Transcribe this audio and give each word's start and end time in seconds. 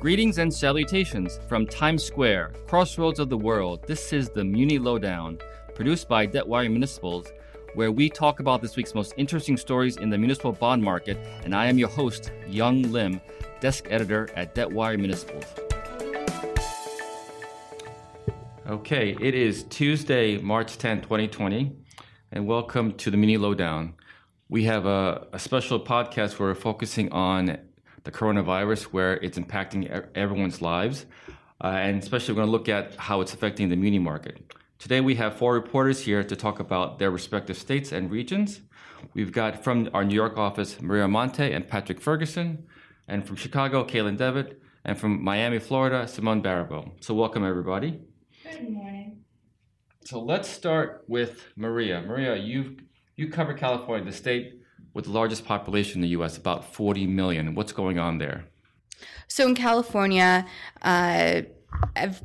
Greetings 0.00 0.38
and 0.38 0.50
salutations 0.50 1.40
from 1.46 1.66
Times 1.66 2.02
Square, 2.02 2.54
crossroads 2.66 3.18
of 3.18 3.28
the 3.28 3.36
world. 3.36 3.86
This 3.86 4.14
is 4.14 4.30
the 4.30 4.42
Muni 4.42 4.78
Lowdown, 4.78 5.36
produced 5.74 6.08
by 6.08 6.26
Debtwire 6.26 6.70
Municipals, 6.70 7.26
where 7.74 7.92
we 7.92 8.08
talk 8.08 8.40
about 8.40 8.62
this 8.62 8.76
week's 8.76 8.94
most 8.94 9.12
interesting 9.18 9.58
stories 9.58 9.98
in 9.98 10.08
the 10.08 10.16
municipal 10.16 10.52
bond 10.52 10.82
market. 10.82 11.18
And 11.44 11.54
I 11.54 11.66
am 11.66 11.76
your 11.76 11.90
host, 11.90 12.32
Yong 12.48 12.90
Lim, 12.90 13.20
desk 13.60 13.88
editor 13.90 14.30
at 14.36 14.54
Debtwire 14.54 14.98
Municipals. 14.98 15.44
Okay, 18.70 19.18
it 19.20 19.34
is 19.34 19.64
Tuesday, 19.64 20.38
March 20.38 20.78
10, 20.78 21.02
2020, 21.02 21.72
and 22.32 22.46
welcome 22.46 22.94
to 22.94 23.10
the 23.10 23.18
Muni 23.18 23.36
Lowdown. 23.36 23.92
We 24.48 24.64
have 24.64 24.86
a, 24.86 25.26
a 25.34 25.38
special 25.38 25.78
podcast 25.78 26.38
where 26.38 26.48
we're 26.48 26.54
focusing 26.54 27.12
on 27.12 27.58
the 28.04 28.10
coronavirus, 28.10 28.84
where 28.84 29.14
it's 29.14 29.38
impacting 29.38 30.08
everyone's 30.14 30.62
lives. 30.62 31.06
Uh, 31.62 31.68
and 31.68 32.02
especially, 32.02 32.32
we're 32.32 32.42
going 32.42 32.48
to 32.48 32.52
look 32.52 32.68
at 32.68 32.94
how 32.96 33.20
it's 33.20 33.34
affecting 33.34 33.68
the 33.68 33.76
muni 33.76 33.98
market. 33.98 34.54
Today, 34.78 35.00
we 35.00 35.14
have 35.16 35.36
four 35.36 35.52
reporters 35.52 36.00
here 36.00 36.24
to 36.24 36.34
talk 36.34 36.58
about 36.58 36.98
their 36.98 37.10
respective 37.10 37.58
states 37.58 37.92
and 37.92 38.10
regions. 38.10 38.62
We've 39.12 39.32
got 39.32 39.62
from 39.62 39.90
our 39.92 40.04
New 40.04 40.14
York 40.14 40.38
office, 40.38 40.80
Maria 40.80 41.04
Amante 41.04 41.52
and 41.52 41.68
Patrick 41.68 42.00
Ferguson, 42.00 42.66
and 43.06 43.26
from 43.26 43.36
Chicago, 43.36 43.84
Caitlin 43.84 44.16
Devitt, 44.16 44.60
and 44.84 44.98
from 44.98 45.22
Miami, 45.22 45.58
Florida, 45.58 46.08
Simone 46.08 46.42
Baribeau. 46.42 46.92
So, 47.00 47.12
welcome 47.12 47.44
everybody. 47.44 48.00
Good 48.42 48.70
morning. 48.70 49.18
So, 50.04 50.20
let's 50.20 50.48
start 50.48 51.04
with 51.08 51.44
Maria. 51.56 52.00
Maria, 52.00 52.36
you 52.36 52.78
you 53.16 53.28
cover 53.28 53.52
California, 53.52 54.10
the 54.10 54.16
state 54.16 54.59
with 54.94 55.06
the 55.06 55.10
largest 55.10 55.44
population 55.44 55.98
in 55.98 56.02
the 56.02 56.08
U.S., 56.08 56.36
about 56.36 56.72
40 56.74 57.06
million. 57.06 57.54
What's 57.54 57.72
going 57.72 57.98
on 57.98 58.18
there? 58.18 58.46
So 59.28 59.46
in 59.46 59.54
California, 59.54 60.46
uh, 60.82 61.42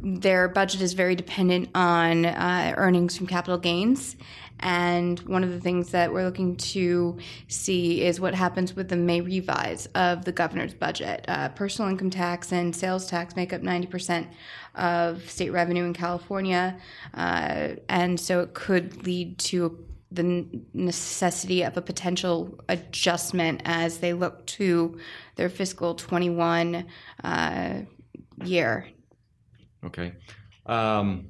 their 0.02 0.48
budget 0.48 0.82
is 0.82 0.94
very 0.94 1.16
dependent 1.16 1.70
on 1.76 2.26
uh, 2.26 2.74
earnings 2.78 3.16
from 3.16 3.28
capital 3.28 3.58
gains. 3.58 4.16
And 4.62 5.20
one 5.20 5.44
of 5.44 5.52
the 5.52 5.60
things 5.60 5.92
that 5.92 6.14
we're 6.14 6.24
looking 6.24 6.56
to 6.56 7.18
see 7.48 8.04
is 8.04 8.20
what 8.20 8.34
happens 8.34 8.76
with 8.76 8.88
the 8.88 8.96
May 8.96 9.22
revise 9.22 9.88
of 9.96 10.24
the 10.24 10.32
governor's 10.32 10.74
budget. 10.74 11.26
Uh, 11.28 11.50
personal 11.50 11.92
income 11.92 12.10
tax 12.10 12.54
and 12.54 12.76
sales 12.76 13.06
tax 13.08 13.36
make 13.36 13.52
up 13.52 13.62
90% 13.62 14.28
of 14.76 15.30
state 15.30 15.52
revenue 15.52 15.84
in 15.84 15.94
California. 15.94 16.78
Uh, 17.14 17.76
and 17.90 18.20
so 18.20 18.40
it 18.40 18.54
could 18.54 19.06
lead 19.06 19.38
to 19.40 19.86
the 20.16 20.46
necessity 20.74 21.64
of 21.64 21.78
a 21.78 21.82
potential 21.82 22.60
adjustment 22.70 23.62
as 23.66 24.00
they 24.00 24.14
look 24.14 24.46
to 24.48 25.00
their 25.36 25.50
fiscal 25.50 25.96
21 25.96 26.86
uh, 27.24 27.82
year. 28.44 28.88
Okay. 29.84 30.14
Um, 30.66 31.28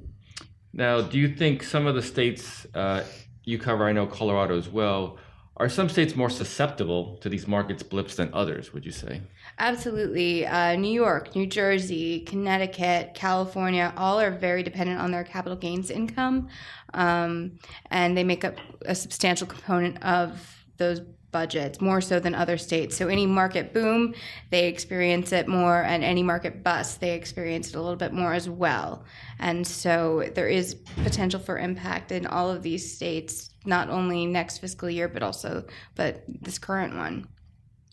now, 0.72 1.00
do 1.00 1.18
you 1.18 1.28
think 1.28 1.62
some 1.62 1.86
of 1.86 1.94
the 1.94 2.02
states 2.02 2.66
uh, 2.74 3.04
you 3.44 3.58
cover, 3.58 3.84
I 3.84 3.92
know 3.92 4.06
Colorado 4.06 4.56
as 4.56 4.68
well, 4.68 5.18
are 5.58 5.68
some 5.68 5.88
states 5.88 6.14
more 6.14 6.28
susceptible 6.28 7.16
to 7.18 7.28
these 7.28 7.46
markets 7.46 7.82
blips 7.82 8.16
than 8.16 8.32
others, 8.34 8.74
would 8.74 8.84
you 8.84 8.92
say? 8.92 9.22
Absolutely. 9.58 10.46
Uh, 10.46 10.76
New 10.76 10.92
York, 10.92 11.34
New 11.34 11.46
Jersey, 11.46 12.20
Connecticut, 12.20 13.14
California, 13.14 13.92
all 13.96 14.20
are 14.20 14.30
very 14.30 14.62
dependent 14.62 15.00
on 15.00 15.10
their 15.10 15.24
capital 15.24 15.56
gains 15.56 15.90
income. 15.90 16.48
Um, 16.92 17.58
and 17.90 18.16
they 18.16 18.24
make 18.24 18.44
up 18.44 18.56
a 18.84 18.94
substantial 18.94 19.46
component 19.46 20.02
of 20.02 20.56
those 20.76 21.00
budgets, 21.32 21.80
more 21.80 22.00
so 22.00 22.18
than 22.20 22.34
other 22.34 22.56
states. 22.56 22.96
So 22.96 23.08
any 23.08 23.26
market 23.26 23.72
boom, 23.72 24.14
they 24.50 24.68
experience 24.68 25.32
it 25.32 25.48
more, 25.48 25.82
and 25.82 26.02
any 26.04 26.22
market 26.22 26.62
bust, 26.62 27.00
they 27.00 27.14
experience 27.14 27.68
it 27.68 27.74
a 27.76 27.80
little 27.80 27.96
bit 27.96 28.12
more 28.12 28.32
as 28.32 28.48
well. 28.48 29.04
And 29.38 29.66
so 29.66 30.30
there 30.34 30.48
is 30.48 30.74
potential 31.02 31.40
for 31.40 31.58
impact 31.58 32.12
in 32.12 32.26
all 32.26 32.50
of 32.50 32.62
these 32.62 32.94
states, 32.94 33.50
not 33.64 33.90
only 33.90 34.26
next 34.26 34.58
fiscal 34.58 34.88
year, 34.88 35.08
but 35.08 35.22
also 35.22 35.64
but 35.94 36.24
this 36.26 36.58
current 36.58 36.96
one. 36.96 37.28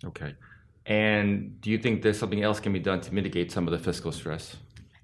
Okay. 0.06 0.36
And 0.86 1.62
do 1.62 1.70
you 1.70 1.78
think 1.78 2.02
there's 2.02 2.20
something 2.20 2.44
else 2.44 2.60
can 2.60 2.74
be 2.74 2.80
done 2.80 3.02
to 3.02 3.14
mitigate 3.14 3.52
some 3.52 3.68
of 3.68 3.72
the 3.72 3.80
fiscal 3.80 4.12
stress? 4.12 4.58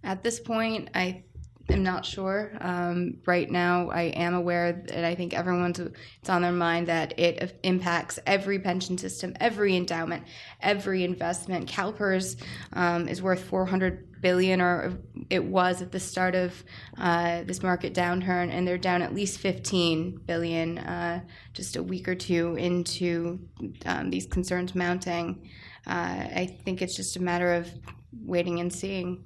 At 0.04 0.24
this 0.24 0.40
point, 0.40 0.90
I 0.94 1.24
am 1.70 1.84
not 1.84 2.06
sure. 2.06 2.52
Um, 2.62 3.18
right 3.26 3.50
now, 3.50 3.90
I 3.90 4.04
am 4.04 4.34
aware 4.34 4.84
that 4.88 5.04
I 5.04 5.16
think 5.16 5.34
everyone's 5.34 5.80
it's 5.80 6.30
on 6.30 6.42
their 6.42 6.52
mind 6.52 6.88
that 6.88 7.18
it 7.18 7.60
impacts 7.64 8.20
every 8.26 8.60
pension 8.60 8.98
system, 8.98 9.36
every 9.40 9.76
endowment, 9.76 10.24
every 10.62 11.04
investment. 11.04 11.70
CalPERS 11.70 12.42
um, 12.74 13.08
is 13.08 13.22
worth 13.22 13.44
400 13.44 14.22
billion, 14.22 14.62
or 14.62 14.98
it 15.30 15.44
was 15.44 15.82
at 15.82 15.92
the 15.92 16.00
start 16.00 16.36
of 16.36 16.64
uh, 16.98 17.44
this 17.44 17.64
market 17.64 17.94
downturn, 17.94 18.52
and 18.52 18.68
they're 18.68 18.78
down 18.78 19.02
at 19.02 19.14
least 19.14 19.40
15 19.40 20.22
billion 20.26 20.78
uh, 20.80 21.22
just 21.54 21.76
a 21.76 21.84
week 21.84 22.08
or 22.08 22.16
two 22.16 22.56
into 22.56 23.40
um, 23.86 24.10
these 24.10 24.26
concerns 24.26 24.76
mounting. 24.76 25.50
Uh, 25.88 26.28
I 26.36 26.58
think 26.64 26.82
it's 26.82 26.96
just 26.96 27.16
a 27.16 27.22
matter 27.22 27.54
of 27.54 27.70
waiting 28.12 28.60
and 28.60 28.72
seeing 28.72 29.24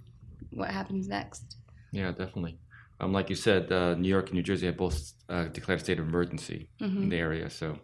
what 0.51 0.69
happens 0.69 1.07
next. 1.07 1.57
Yeah, 1.93 2.11
definitely. 2.11 2.57
Um, 2.99 3.13
like 3.13 3.29
you 3.29 3.35
said, 3.35 3.71
uh, 3.71 3.93
New 3.95 4.09
York 4.09 4.25
and 4.25 4.33
New 4.33 4.43
Jersey 4.43 4.65
have 4.65 4.77
both 4.77 5.13
uh, 5.29 5.45
declared 5.45 5.79
a 5.79 5.83
state 5.83 5.99
of 5.99 6.07
emergency 6.07 6.69
mm-hmm. 6.81 7.03
in 7.03 7.09
the 7.09 7.17
area. 7.17 7.49
So, 7.49 7.77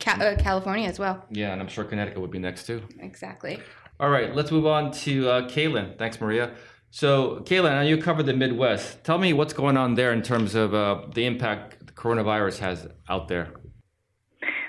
Ca- 0.00 0.18
uh, 0.20 0.36
California 0.42 0.88
as 0.88 0.98
well. 0.98 1.24
Yeah, 1.30 1.52
and 1.52 1.60
I'm 1.60 1.68
sure 1.68 1.84
Connecticut 1.84 2.20
would 2.20 2.30
be 2.30 2.38
next 2.38 2.66
too. 2.66 2.82
Exactly. 2.98 3.60
All 4.00 4.10
right, 4.10 4.34
let's 4.34 4.50
move 4.50 4.66
on 4.66 4.90
to 4.92 5.28
uh, 5.28 5.48
Caitlin. 5.48 5.98
Thanks, 5.98 6.20
Maria. 6.20 6.54
So, 6.90 7.40
Caitlin, 7.44 7.72
now 7.72 7.82
you 7.82 7.98
covered 7.98 8.24
the 8.24 8.34
Midwest. 8.34 9.04
Tell 9.04 9.18
me 9.18 9.32
what's 9.32 9.52
going 9.52 9.76
on 9.76 9.94
there 9.94 10.12
in 10.12 10.22
terms 10.22 10.54
of 10.54 10.74
uh, 10.74 11.02
the 11.14 11.26
impact 11.26 11.86
the 11.86 11.92
coronavirus 11.92 12.58
has 12.58 12.88
out 13.08 13.28
there. 13.28 13.52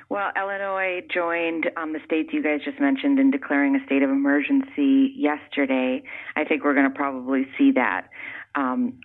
Well, 0.10 0.32
Illinois 0.38 1.02
joined 1.14 1.70
um, 1.76 1.92
the 1.92 2.00
states 2.06 2.30
you 2.32 2.42
guys 2.42 2.62
just 2.64 2.80
mentioned 2.80 3.20
in 3.20 3.30
declaring 3.30 3.76
a 3.76 3.86
state 3.86 4.04
of 4.04 4.10
emergency 4.10 5.14
yesterday. 5.16 6.02
I 6.38 6.46
think 6.46 6.64
we're 6.64 6.74
going 6.74 6.90
to 6.90 6.96
probably 6.96 7.46
see 7.58 7.72
that 7.74 8.08
um, 8.58 9.00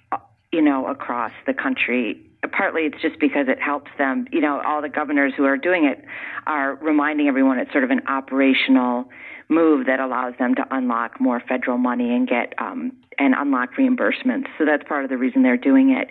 you 0.51 0.63
know, 0.63 0.87
across 0.87 1.33
the 1.47 1.55
country. 1.55 2.21
Partly 2.51 2.83
it's 2.83 3.01
just 3.01 3.21
because 3.21 3.47
it 3.49 3.61
helps 3.61 3.91
them. 3.99 4.27
You 4.33 4.41
know, 4.41 4.61
all 4.67 4.83
the 4.83 4.89
governors 4.89 5.33
who 5.37 5.45
are 5.45 5.57
doing 5.57 5.85
it 5.85 6.05
are 6.47 6.75
reminding 6.77 7.29
everyone 7.29 7.59
it's 7.59 7.71
sort 7.71 7.85
of 7.85 7.91
an 7.91 8.01
operational 8.09 9.09
move 9.49 9.87
that 9.87 10.01
allows 10.01 10.35
them 10.39 10.55
to 10.55 10.65
unlock 10.71 11.21
more 11.21 11.41
federal 11.47 11.79
money 11.79 12.15
and 12.15 12.27
get 12.27 12.55
um, 12.59 12.93
and 13.19 13.35
unlock 13.37 13.75
reimbursements. 13.79 14.47
So 14.59 14.65
that's 14.65 14.83
part 14.89 15.05
of 15.05 15.11
the 15.11 15.19
reason 15.19 15.43
they're 15.43 15.57
doing 15.57 15.91
it. 15.91 16.11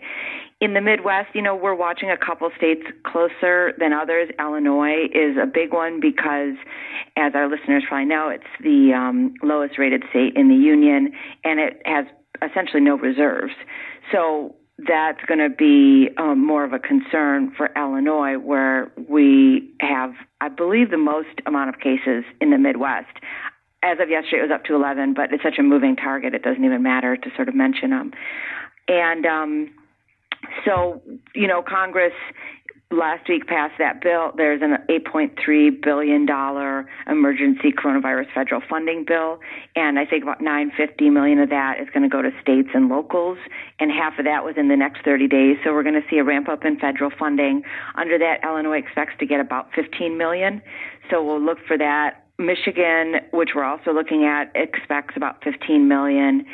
In 0.62 0.76
the 0.76 0.82
Midwest, 0.82 1.30
you 1.34 1.42
know, 1.42 1.56
we're 1.56 1.76
watching 1.76 2.12
a 2.12 2.18
couple 2.18 2.50
states 2.56 2.84
closer 3.04 3.74
than 3.80 3.94
others. 3.94 4.30
Illinois 4.40 5.06
is 5.12 5.36
a 5.42 5.48
big 5.48 5.74
one 5.74 6.00
because, 6.00 6.54
as 7.18 7.34
our 7.34 7.50
listeners 7.50 7.84
probably 7.88 8.06
know, 8.06 8.30
it's 8.30 8.44
the 8.62 8.94
um, 8.94 9.34
lowest 9.42 9.80
rated 9.80 10.04
state 10.12 10.36
in 10.36 10.50
the 10.50 10.56
union, 10.56 11.14
and 11.44 11.60
it 11.60 11.82
has 11.86 12.06
essentially 12.48 12.82
no 12.82 12.98
reserves. 12.98 13.54
So 14.12 14.56
that's 14.88 15.24
going 15.28 15.40
to 15.40 15.50
be 15.50 16.10
um, 16.18 16.46
more 16.46 16.64
of 16.64 16.74
a 16.74 16.80
concern 16.80 17.54
for 17.56 17.70
Illinois, 17.76 18.38
where 18.38 18.92
we 19.10 19.70
have, 19.80 20.14
I 20.40 20.50
believe, 20.50 20.90
the 20.90 20.98
most 20.98 21.40
amount 21.46 21.70
of 21.70 21.80
cases 21.80 22.24
in 22.40 22.50
the 22.50 22.58
Midwest. 22.58 23.18
As 23.84 23.98
of 24.00 24.10
yesterday, 24.10 24.40
it 24.40 24.50
was 24.50 24.52
up 24.54 24.66
to 24.66 24.76
11, 24.76 25.14
but 25.14 25.34
it's 25.34 25.44
such 25.44 25.58
a 25.60 25.64
moving 25.64 25.96
target, 25.96 26.34
it 26.34 26.44
doesn't 26.44 26.64
even 26.64 26.84
matter 26.84 27.18
to 27.18 27.30
sort 27.36 27.50
of 27.50 27.56
mention 27.56 27.92
them. 27.92 28.12
And 28.88 29.26
um, 29.26 29.72
so, 30.66 31.02
you 31.36 31.48
know, 31.48 31.62
Congress 31.62 32.14
last 32.92 33.28
week 33.30 33.48
passed 33.48 33.76
that 33.80 34.02
bill. 34.02 34.32
There's 34.36 34.62
an 34.62 34.78
$8.3 34.90 35.82
billion 35.82 36.28
emergency 37.08 37.72
coronavirus 37.72 38.34
federal 38.34 38.62
funding 38.70 39.06
bill, 39.08 39.40
and 39.76 39.98
I 39.98 40.06
think 40.06 40.24
about 40.24 40.42
950 40.42 41.10
million 41.10 41.40
of 41.40 41.50
that 41.50 41.80
is 41.80 41.88
going 41.94 42.04
to 42.04 42.10
go 42.10 42.22
to 42.22 42.32
states 42.42 42.70
and 42.74 42.90
locals, 42.90 43.38
and 43.80 43.92
half 43.92 44.20
of 44.20 44.26
that 44.26 44.46
within 44.46 44.68
the 44.68 44.76
next 44.76 45.04
30 45.04 45.28
days. 45.28 45.58
So 45.64 45.72
we're 45.74 45.84
going 45.84 46.02
to 46.02 46.08
see 46.10 46.18
a 46.18 46.24
ramp 46.24 46.50
up 46.50 46.66
in 46.66 46.80
federal 46.80 47.12
funding. 47.18 47.64
Under 47.96 48.18
that, 48.18 48.44
Illinois 48.44 48.80
expects 48.80 49.14
to 49.20 49.26
get 49.26 49.40
about 49.40 49.70
15 49.76 50.18
million. 50.18 50.62
So 51.10 51.24
we'll 51.24 51.42
look 51.44 51.60
for 51.68 51.78
that. 51.78 52.26
Michigan, 52.38 53.16
which 53.32 53.52
we're 53.56 53.64
also 53.64 53.94
looking 53.94 54.26
at, 54.26 54.52
expects 54.56 55.16
about 55.16 55.44
15 55.44 55.88
million 55.88 56.46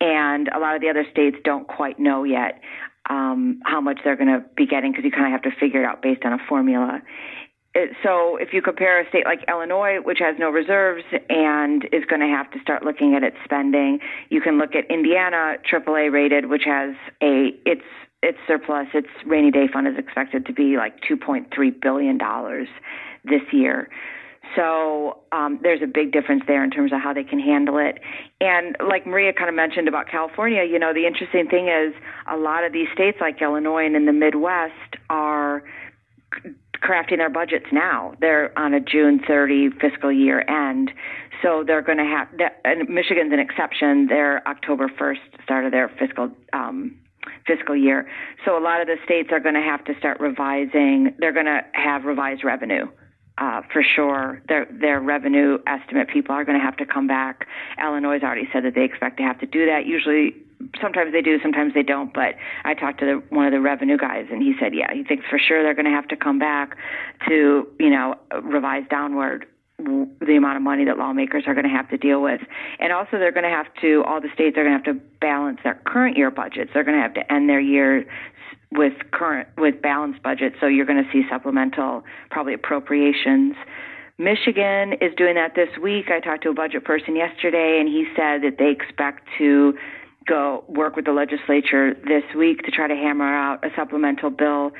and 0.00 0.48
a 0.48 0.58
lot 0.58 0.74
of 0.74 0.82
the 0.82 0.90
other 0.90 1.06
states 1.10 1.36
don't 1.42 1.66
quite 1.68 1.98
know 1.98 2.22
yet 2.22 2.60
um, 3.08 3.60
how 3.64 3.80
much 3.80 4.00
they're 4.04 4.16
going 4.16 4.28
to 4.28 4.44
be 4.56 4.66
getting 4.66 4.92
because 4.92 5.04
you 5.04 5.10
kind 5.10 5.26
of 5.26 5.32
have 5.32 5.42
to 5.42 5.58
figure 5.58 5.82
it 5.82 5.86
out 5.86 6.02
based 6.02 6.24
on 6.24 6.32
a 6.32 6.38
formula. 6.48 7.02
It, 7.74 7.90
so 8.02 8.36
if 8.36 8.52
you 8.52 8.62
compare 8.62 9.00
a 9.00 9.08
state 9.08 9.26
like 9.26 9.40
Illinois, 9.48 9.98
which 10.02 10.18
has 10.20 10.36
no 10.38 10.50
reserves 10.50 11.04
and 11.28 11.84
is 11.92 12.04
going 12.08 12.20
to 12.20 12.26
have 12.26 12.50
to 12.52 12.60
start 12.60 12.84
looking 12.84 13.14
at 13.14 13.22
its 13.22 13.36
spending, 13.44 13.98
you 14.30 14.40
can 14.40 14.58
look 14.58 14.74
at 14.74 14.90
Indiana, 14.90 15.56
AAA 15.70 16.10
rated, 16.10 16.46
which 16.46 16.62
has 16.64 16.94
a 17.22 17.50
its 17.66 17.84
its 18.22 18.38
surplus, 18.46 18.86
its 18.94 19.08
rainy 19.26 19.50
day 19.50 19.68
fund 19.70 19.86
is 19.86 19.98
expected 19.98 20.46
to 20.46 20.52
be 20.52 20.76
like 20.76 20.94
2.3 21.08 21.46
billion 21.80 22.16
dollars 22.16 22.68
this 23.24 23.42
year. 23.52 23.88
So 24.54 25.18
um, 25.32 25.58
there's 25.62 25.82
a 25.82 25.86
big 25.86 26.12
difference 26.12 26.42
there 26.46 26.62
in 26.62 26.70
terms 26.70 26.92
of 26.92 27.00
how 27.00 27.12
they 27.12 27.24
can 27.24 27.38
handle 27.38 27.78
it. 27.78 27.98
And 28.40 28.76
like 28.86 29.06
Maria 29.06 29.32
kind 29.32 29.48
of 29.48 29.54
mentioned 29.54 29.88
about 29.88 30.08
California, 30.08 30.64
you 30.64 30.78
know, 30.78 30.92
the 30.94 31.06
interesting 31.06 31.48
thing 31.48 31.68
is 31.68 31.94
a 32.30 32.36
lot 32.36 32.64
of 32.64 32.72
these 32.72 32.88
states 32.94 33.18
like 33.20 33.40
Illinois 33.42 33.86
and 33.86 33.96
in 33.96 34.06
the 34.06 34.12
Midwest 34.12 34.96
are 35.10 35.62
crafting 36.82 37.18
their 37.18 37.30
budgets 37.30 37.66
now. 37.72 38.14
They're 38.20 38.56
on 38.58 38.74
a 38.74 38.80
June 38.80 39.20
30 39.26 39.70
fiscal 39.80 40.12
year 40.12 40.44
end. 40.48 40.90
So 41.42 41.64
they're 41.66 41.82
going 41.82 41.98
to 41.98 42.04
have, 42.04 42.28
and 42.64 42.88
Michigan's 42.88 43.32
an 43.32 43.40
exception. 43.40 44.06
They're 44.08 44.46
October 44.48 44.88
1st, 44.88 45.42
start 45.42 45.64
of 45.64 45.72
their 45.72 45.88
fiscal 45.98 46.30
um, 46.52 46.96
fiscal 47.46 47.76
year. 47.76 48.08
So 48.44 48.58
a 48.58 48.62
lot 48.62 48.80
of 48.80 48.86
the 48.86 48.96
states 49.04 49.28
are 49.32 49.40
going 49.40 49.54
to 49.54 49.60
have 49.60 49.84
to 49.84 49.94
start 49.98 50.20
revising. 50.20 51.14
They're 51.18 51.32
going 51.32 51.46
to 51.46 51.60
have 51.72 52.04
revised 52.04 52.44
revenue. 52.44 52.86
Uh, 53.38 53.60
for 53.70 53.82
sure, 53.82 54.40
their 54.48 54.66
their 54.70 54.98
revenue 54.98 55.58
estimate 55.66 56.08
people 56.08 56.34
are 56.34 56.44
going 56.44 56.58
to 56.58 56.64
have 56.64 56.76
to 56.78 56.86
come 56.86 57.06
back. 57.06 57.46
Illinois 57.78 58.18
already 58.22 58.48
said 58.50 58.64
that 58.64 58.74
they 58.74 58.84
expect 58.84 59.18
to 59.18 59.22
have 59.22 59.38
to 59.40 59.46
do 59.46 59.66
that. 59.66 59.84
Usually, 59.84 60.34
sometimes 60.80 61.12
they 61.12 61.20
do, 61.20 61.38
sometimes 61.42 61.74
they 61.74 61.82
don't. 61.82 62.14
But 62.14 62.36
I 62.64 62.72
talked 62.72 63.00
to 63.00 63.06
the, 63.06 63.34
one 63.34 63.44
of 63.44 63.52
the 63.52 63.60
revenue 63.60 63.98
guys, 63.98 64.26
and 64.30 64.42
he 64.42 64.54
said, 64.58 64.74
yeah, 64.74 64.92
he 64.92 65.04
thinks 65.04 65.26
for 65.28 65.38
sure 65.38 65.62
they're 65.62 65.74
going 65.74 65.84
to 65.84 65.90
have 65.90 66.08
to 66.08 66.16
come 66.16 66.38
back 66.38 66.78
to 67.28 67.68
you 67.78 67.90
know 67.90 68.14
revise 68.42 68.84
downward 68.88 69.46
the 69.78 70.36
amount 70.36 70.56
of 70.56 70.62
money 70.62 70.86
that 70.86 70.96
lawmakers 70.96 71.44
are 71.46 71.52
going 71.52 71.68
to 71.68 71.70
have 71.70 71.88
to 71.90 71.98
deal 71.98 72.22
with. 72.22 72.40
And 72.78 72.92
also, 72.92 73.18
they're 73.18 73.32
going 73.32 73.44
to 73.44 73.50
have 73.50 73.66
to, 73.82 74.02
all 74.06 74.20
the 74.20 74.30
states 74.32 74.56
are 74.56 74.64
going 74.64 74.80
to 74.80 74.90
have 74.90 74.96
to 74.96 75.04
balance 75.20 75.60
their 75.62 75.80
current 75.84 76.16
year 76.16 76.30
budgets. 76.30 76.70
They're 76.72 76.84
going 76.84 76.96
to 76.96 77.02
have 77.02 77.14
to 77.14 77.32
end 77.32 77.48
their 77.48 77.60
year 77.60 78.06
with 78.72 78.94
current, 79.12 79.48
with 79.56 79.80
balanced 79.80 80.22
budgets. 80.22 80.56
So 80.60 80.66
you're 80.66 80.86
going 80.86 81.02
to 81.02 81.10
see 81.12 81.22
supplemental, 81.30 82.04
probably 82.30 82.54
appropriations. 82.54 83.54
Michigan 84.18 84.94
is 85.00 85.14
doing 85.16 85.34
that 85.34 85.54
this 85.54 85.68
week. 85.80 86.06
I 86.10 86.20
talked 86.20 86.42
to 86.44 86.50
a 86.50 86.54
budget 86.54 86.84
person 86.84 87.16
yesterday, 87.16 87.78
and 87.80 87.88
he 87.88 88.06
said 88.16 88.42
that 88.42 88.56
they 88.58 88.70
expect 88.70 89.28
to 89.38 89.74
go 90.26 90.64
work 90.68 90.96
with 90.96 91.04
the 91.04 91.12
legislature 91.12 91.94
this 91.94 92.24
week 92.36 92.62
to 92.62 92.70
try 92.70 92.88
to 92.88 92.94
hammer 92.94 93.24
out 93.24 93.64
a 93.64 93.68
supplemental 93.76 94.30
bill 94.30 94.72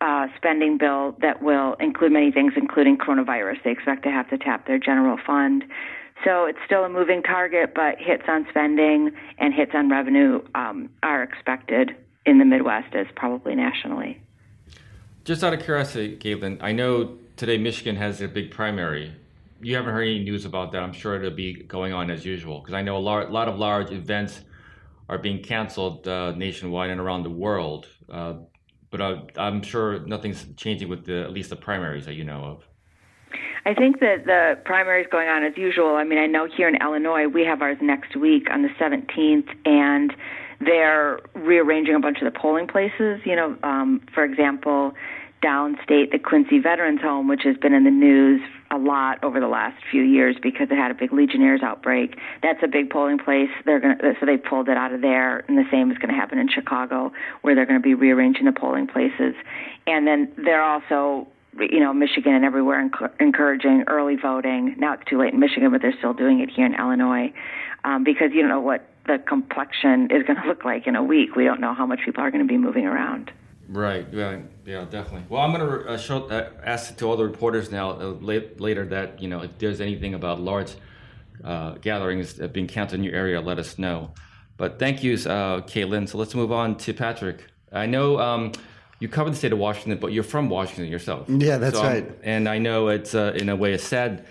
uh, 0.00 0.26
spending 0.36 0.76
bill 0.76 1.16
that 1.22 1.42
will 1.42 1.74
include 1.80 2.12
many 2.12 2.30
things, 2.30 2.52
including 2.56 2.98
coronavirus. 2.98 3.56
They 3.64 3.70
expect 3.70 4.02
to 4.02 4.10
have 4.10 4.28
to 4.30 4.38
tap 4.38 4.66
their 4.66 4.78
general 4.78 5.18
fund. 5.24 5.64
So 6.24 6.44
it's 6.44 6.58
still 6.66 6.84
a 6.84 6.88
moving 6.88 7.22
target, 7.22 7.72
but 7.74 7.96
hits 7.98 8.24
on 8.28 8.46
spending 8.50 9.12
and 9.38 9.54
hits 9.54 9.72
on 9.74 9.88
revenue 9.88 10.42
um, 10.54 10.90
are 11.02 11.22
expected 11.22 11.96
in 12.26 12.38
the 12.38 12.44
Midwest 12.44 12.94
as 12.94 13.06
probably 13.16 13.54
nationally. 13.54 14.20
Just 15.24 15.42
out 15.42 15.54
of 15.54 15.62
curiosity, 15.62 16.16
Caitlin, 16.16 16.58
I 16.60 16.72
know 16.72 17.16
today 17.36 17.58
Michigan 17.58 17.96
has 17.96 18.20
a 18.20 18.28
big 18.28 18.50
primary. 18.50 19.12
You 19.60 19.76
haven't 19.76 19.94
heard 19.94 20.02
any 20.02 20.22
news 20.22 20.44
about 20.44 20.72
that. 20.72 20.82
I'm 20.82 20.92
sure 20.92 21.16
it'll 21.16 21.30
be 21.30 21.54
going 21.54 21.92
on 21.92 22.10
as 22.10 22.24
usual 22.24 22.60
because 22.60 22.74
I 22.74 22.82
know 22.82 22.96
a 22.96 22.98
lot, 22.98 23.32
lot, 23.32 23.48
of 23.48 23.58
large 23.58 23.90
events 23.90 24.42
are 25.08 25.18
being 25.18 25.42
canceled 25.42 26.06
uh, 26.06 26.32
nationwide 26.32 26.90
and 26.90 27.00
around 27.00 27.22
the 27.22 27.30
world. 27.30 27.86
Uh, 28.10 28.34
but 28.90 29.00
uh, 29.00 29.22
I'm 29.36 29.62
sure 29.62 30.00
nothing's 30.00 30.44
changing 30.56 30.88
with 30.88 31.06
the, 31.06 31.22
at 31.22 31.32
least 31.32 31.50
the 31.50 31.56
primaries 31.56 32.04
that 32.06 32.14
you 32.14 32.24
know 32.24 32.44
of. 32.44 32.64
I 33.66 33.72
think 33.72 34.00
that 34.00 34.26
the 34.26 34.58
primaries 34.64 35.06
going 35.10 35.28
on 35.28 35.42
as 35.42 35.56
usual. 35.56 35.96
I 35.96 36.04
mean, 36.04 36.18
I 36.18 36.26
know 36.26 36.46
here 36.46 36.68
in 36.68 36.76
Illinois 36.82 37.26
we 37.26 37.44
have 37.46 37.62
ours 37.62 37.78
next 37.80 38.14
week 38.14 38.48
on 38.50 38.62
the 38.62 38.68
17th, 38.78 39.48
and 39.64 40.12
they're 40.64 41.20
rearranging 41.34 41.94
a 41.94 42.00
bunch 42.00 42.18
of 42.22 42.32
the 42.32 42.38
polling 42.38 42.66
places. 42.66 43.20
You 43.24 43.36
know, 43.36 43.56
um, 43.62 44.00
for 44.14 44.24
example, 44.24 44.92
downstate, 45.44 46.10
the 46.10 46.18
Quincy 46.18 46.58
Veterans 46.58 47.00
Home, 47.02 47.28
which 47.28 47.42
has 47.44 47.56
been 47.56 47.74
in 47.74 47.84
the 47.84 47.90
news 47.90 48.40
a 48.70 48.78
lot 48.78 49.22
over 49.22 49.40
the 49.40 49.48
last 49.48 49.76
few 49.90 50.02
years 50.02 50.36
because 50.42 50.68
it 50.70 50.76
had 50.76 50.90
a 50.90 50.94
big 50.94 51.12
Legionnaires 51.12 51.60
outbreak. 51.62 52.16
That's 52.42 52.60
a 52.62 52.68
big 52.68 52.90
polling 52.90 53.18
place. 53.18 53.50
They're 53.64 53.80
going 53.80 53.98
to, 53.98 54.14
so 54.18 54.26
they 54.26 54.36
pulled 54.36 54.68
it 54.68 54.76
out 54.76 54.92
of 54.92 55.00
there, 55.00 55.44
and 55.46 55.58
the 55.58 55.68
same 55.70 55.90
is 55.90 55.98
going 55.98 56.08
to 56.08 56.14
happen 56.14 56.38
in 56.38 56.48
Chicago, 56.48 57.12
where 57.42 57.54
they're 57.54 57.66
going 57.66 57.80
to 57.80 57.82
be 57.82 57.94
rearranging 57.94 58.46
the 58.46 58.52
polling 58.52 58.86
places. 58.86 59.34
And 59.86 60.06
then 60.06 60.32
they're 60.36 60.62
also 60.62 61.28
you 61.58 61.80
know, 61.80 61.92
Michigan 61.92 62.34
and 62.34 62.44
everywhere 62.44 62.90
encouraging 63.20 63.84
early 63.86 64.16
voting. 64.16 64.74
Now 64.78 64.94
it's 64.94 65.04
too 65.08 65.18
late 65.20 65.34
in 65.34 65.40
Michigan, 65.40 65.70
but 65.70 65.82
they're 65.82 65.94
still 65.96 66.14
doing 66.14 66.40
it 66.40 66.50
here 66.50 66.66
in 66.66 66.74
Illinois 66.74 67.32
um, 67.84 68.02
because 68.02 68.30
you 68.32 68.40
don't 68.40 68.50
know 68.50 68.60
what 68.60 68.88
the 69.06 69.18
complexion 69.18 70.10
is 70.10 70.22
going 70.26 70.40
to 70.40 70.46
look 70.46 70.64
like 70.64 70.86
in 70.86 70.96
a 70.96 71.02
week. 71.02 71.36
We 71.36 71.44
don't 71.44 71.60
know 71.60 71.74
how 71.74 71.86
much 71.86 72.00
people 72.04 72.22
are 72.22 72.30
going 72.30 72.46
to 72.46 72.48
be 72.48 72.58
moving 72.58 72.86
around. 72.86 73.30
Right. 73.68 74.06
Yeah. 74.12 74.40
Yeah. 74.64 74.84
Definitely. 74.84 75.24
Well, 75.28 75.42
I'm 75.42 75.54
going 75.54 75.68
to 75.68 75.88
uh, 75.88 75.98
show, 75.98 76.24
uh, 76.28 76.50
ask 76.64 76.96
to 76.96 77.06
all 77.06 77.16
the 77.16 77.24
reporters 77.24 77.70
now 77.70 77.90
uh, 77.90 78.04
late, 78.20 78.60
later 78.60 78.86
that 78.86 79.20
you 79.20 79.28
know 79.28 79.42
if 79.42 79.58
there's 79.58 79.80
anything 79.80 80.14
about 80.14 80.40
large 80.40 80.72
uh, 81.42 81.72
gatherings 81.72 82.34
being 82.52 82.66
counted 82.66 82.96
in 82.96 83.04
your 83.04 83.14
area, 83.14 83.40
let 83.40 83.58
us 83.58 83.78
know. 83.78 84.10
But 84.56 84.78
thank 84.78 85.02
you, 85.02 85.14
uh, 85.14 85.62
Caitlin. 85.62 86.08
So 86.08 86.18
let's 86.18 86.34
move 86.34 86.52
on 86.52 86.76
to 86.76 86.94
Patrick. 86.94 87.44
I 87.72 87.86
know 87.86 88.20
um, 88.20 88.52
you 89.00 89.08
cover 89.08 89.30
the 89.30 89.36
state 89.36 89.52
of 89.52 89.58
Washington, 89.58 89.98
but 89.98 90.12
you're 90.12 90.22
from 90.22 90.48
Washington 90.48 90.86
yourself. 90.86 91.28
Yeah, 91.28 91.58
that's 91.58 91.76
so 91.76 91.82
right. 91.82 92.08
And 92.22 92.48
I 92.48 92.58
know 92.58 92.88
it's 92.88 93.14
uh, 93.14 93.32
in 93.34 93.48
a 93.48 93.56
way 93.56 93.72
a 93.72 93.78
sad 93.78 94.26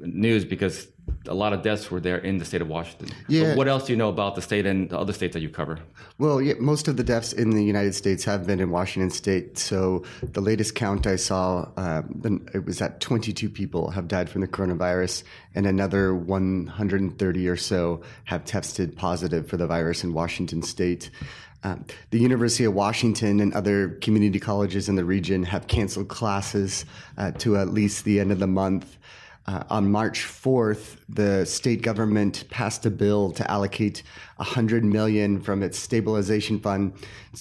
news 0.00 0.44
because 0.44 0.88
a 1.26 1.34
lot 1.34 1.52
of 1.52 1.62
deaths 1.62 1.90
were 1.90 2.00
there 2.00 2.18
in 2.18 2.38
the 2.38 2.44
state 2.44 2.60
of 2.60 2.68
Washington. 2.68 3.08
Yeah. 3.28 3.48
But 3.48 3.56
what 3.56 3.68
else 3.68 3.86
do 3.86 3.92
you 3.92 3.96
know 3.96 4.08
about 4.08 4.34
the 4.34 4.42
state 4.42 4.66
and 4.66 4.88
the 4.90 4.98
other 4.98 5.12
states 5.12 5.34
that 5.34 5.40
you 5.40 5.48
cover? 5.48 5.78
Well, 6.18 6.40
yeah, 6.40 6.54
most 6.58 6.88
of 6.88 6.96
the 6.96 7.04
deaths 7.04 7.32
in 7.32 7.50
the 7.50 7.64
United 7.64 7.94
States 7.94 8.24
have 8.24 8.46
been 8.46 8.60
in 8.60 8.70
Washington 8.70 9.10
state. 9.10 9.58
So 9.58 10.04
the 10.22 10.40
latest 10.40 10.74
count 10.74 11.06
I 11.06 11.16
saw, 11.16 11.68
uh, 11.76 12.02
it 12.52 12.64
was 12.64 12.78
that 12.78 13.00
22 13.00 13.48
people 13.48 13.90
have 13.90 14.08
died 14.08 14.28
from 14.28 14.40
the 14.40 14.48
coronavirus, 14.48 15.24
and 15.54 15.66
another 15.66 16.14
130 16.14 17.48
or 17.48 17.56
so 17.56 18.02
have 18.24 18.44
tested 18.44 18.96
positive 18.96 19.48
for 19.48 19.56
the 19.56 19.66
virus 19.66 20.04
in 20.04 20.12
Washington 20.12 20.62
state. 20.62 21.10
Uh, 21.64 21.76
the 22.10 22.18
University 22.18 22.64
of 22.64 22.74
Washington 22.74 23.40
and 23.40 23.54
other 23.54 23.88
community 24.02 24.38
colleges 24.38 24.88
in 24.90 24.96
the 24.96 25.04
region 25.04 25.42
have 25.44 25.66
canceled 25.66 26.08
classes 26.08 26.84
uh, 27.16 27.32
to 27.32 27.56
at 27.56 27.68
least 27.70 28.04
the 28.04 28.20
end 28.20 28.30
of 28.30 28.38
the 28.38 28.46
month. 28.46 28.98
Uh, 29.46 29.62
on 29.68 29.90
March 29.90 30.20
4th, 30.24 30.96
the 31.08 31.44
state 31.44 31.82
government 31.82 32.48
passed 32.48 32.86
a 32.86 32.90
bill 32.90 33.30
to 33.32 33.48
allocate 33.50 34.02
100 34.36 34.82
million 34.84 35.38
from 35.38 35.62
its 35.62 35.78
stabilization 35.78 36.58
fund 36.58 36.94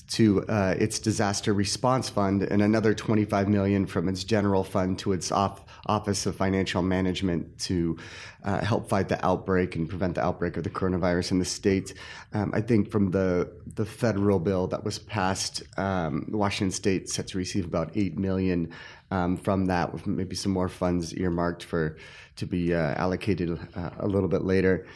to 0.10 0.46
uh, 0.48 0.76
its 0.78 1.00
disaster 1.00 1.54
response 1.54 2.10
fund 2.10 2.44
and 2.44 2.62
another 2.62 2.94
25 2.94 3.48
million 3.48 3.86
from 3.86 4.10
its 4.10 4.26
general 4.26 4.66
fund 4.66 5.00
to 5.00 5.14
its 5.14 5.32
off- 5.32 5.64
office 5.86 6.26
of 6.26 6.36
financial 6.36 6.82
management 6.82 7.58
to 7.58 7.98
uh, 8.44 8.64
help 8.64 8.90
fight 8.90 9.10
the 9.10 9.24
outbreak 9.26 9.76
and 9.76 9.88
prevent 9.88 10.16
the 10.16 10.24
outbreak 10.24 10.58
of 10.58 10.64
the 10.64 10.70
coronavirus 10.70 11.32
in 11.32 11.40
the 11.40 11.46
state. 11.46 11.94
Um, 12.34 12.52
I 12.54 12.62
think 12.62 12.92
from 12.92 13.12
the 13.12 13.52
the 13.76 13.86
federal 13.86 14.40
bill 14.40 14.68
that 14.68 14.84
was 14.84 15.00
passed, 15.00 15.64
um, 15.78 16.28
Washington 16.30 16.72
State 16.72 17.10
set 17.10 17.28
to 17.28 17.38
receive 17.38 17.66
about 17.66 17.92
eight 17.96 18.18
million 18.18 18.72
um, 19.12 19.38
from 19.38 19.66
that, 19.66 19.94
with 19.94 20.08
maybe 20.08 20.36
some 20.36 20.52
more 20.52 20.70
funds 20.70 21.14
earmarked 21.16 21.64
for 21.64 21.98
to 22.36 22.46
be 22.46 22.74
uh, 22.74 22.96
allocated 22.96 23.60
uh, 23.76 23.90
a 24.00 24.08
little 24.08 24.30
bit 24.30 24.44
later. 24.44 24.88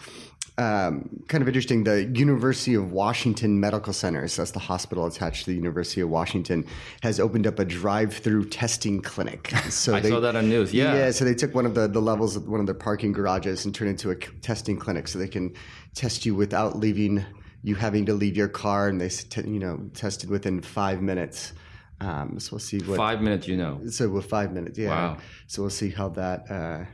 Um, 0.59 1.23
kind 1.27 1.43
of 1.43 1.47
interesting. 1.47 1.83
The 1.83 2.05
University 2.05 2.73
of 2.73 2.91
Washington 2.91 3.59
Medical 3.59 3.93
Centers, 3.93 4.35
that's 4.37 4.51
the 4.51 4.59
hospital 4.59 5.05
attached 5.05 5.45
to 5.45 5.51
the 5.51 5.55
University 5.55 6.01
of 6.01 6.09
Washington, 6.09 6.65
has 7.03 7.19
opened 7.19 7.45
up 7.45 7.59
a 7.59 7.65
drive-through 7.65 8.49
testing 8.49 9.01
clinic. 9.01 9.53
So 9.69 9.93
I 9.93 9.99
they, 9.99 10.09
saw 10.09 10.19
that 10.21 10.35
on 10.35 10.49
news. 10.49 10.73
Yeah, 10.73 10.95
yeah. 10.95 11.11
So 11.11 11.23
they 11.25 11.35
took 11.35 11.53
one 11.53 11.65
of 11.65 11.75
the, 11.75 11.87
the 11.87 12.01
levels 12.01 12.35
of 12.35 12.47
one 12.47 12.59
of 12.59 12.65
their 12.65 12.73
parking 12.75 13.11
garages 13.11 13.65
and 13.65 13.75
turned 13.75 13.89
it 13.89 13.91
into 13.91 14.09
a 14.09 14.15
testing 14.15 14.77
clinic, 14.77 15.07
so 15.07 15.19
they 15.19 15.27
can 15.27 15.53
test 15.93 16.25
you 16.25 16.33
without 16.33 16.77
leaving 16.77 17.23
you 17.63 17.75
having 17.75 18.05
to 18.05 18.13
leave 18.13 18.37
your 18.37 18.47
car, 18.47 18.87
and 18.87 18.99
they 18.99 19.09
you 19.43 19.59
know 19.59 19.89
tested 19.93 20.29
within 20.29 20.61
five 20.61 21.01
minutes. 21.01 21.53
Um, 21.99 22.39
so 22.39 22.53
we'll 22.53 22.59
see 22.59 22.79
what 22.79 22.97
five 22.97 23.21
minutes. 23.21 23.47
You 23.47 23.57
know. 23.57 23.81
So 23.89 24.09
with 24.09 24.25
five 24.25 24.53
minutes, 24.53 24.77
yeah. 24.77 24.89
Wow. 24.89 25.17
So 25.47 25.61
we'll 25.61 25.69
see 25.69 25.89
how 25.89 26.09
that. 26.09 26.49
Uh, 26.49 26.85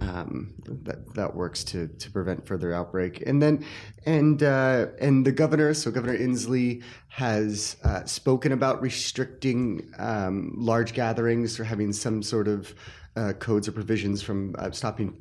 um, 0.00 0.54
that 0.66 1.14
that 1.14 1.34
works 1.34 1.64
to 1.64 1.88
to 1.88 2.10
prevent 2.10 2.46
further 2.46 2.72
outbreak. 2.72 3.22
And 3.26 3.40
then 3.42 3.64
and 4.06 4.42
uh, 4.42 4.86
and 5.00 5.26
the 5.26 5.32
governor, 5.32 5.74
so 5.74 5.90
Governor 5.90 6.18
Inslee 6.18 6.82
has 7.08 7.76
uh, 7.84 8.04
spoken 8.04 8.52
about 8.52 8.80
restricting 8.80 9.92
um, 9.98 10.52
large 10.56 10.94
gatherings 10.94 11.60
or 11.60 11.64
having 11.64 11.92
some 11.92 12.22
sort 12.22 12.48
of 12.48 12.74
uh, 13.16 13.32
codes 13.34 13.68
or 13.68 13.72
provisions 13.72 14.22
from 14.22 14.54
uh, 14.58 14.70
stopping 14.70 15.16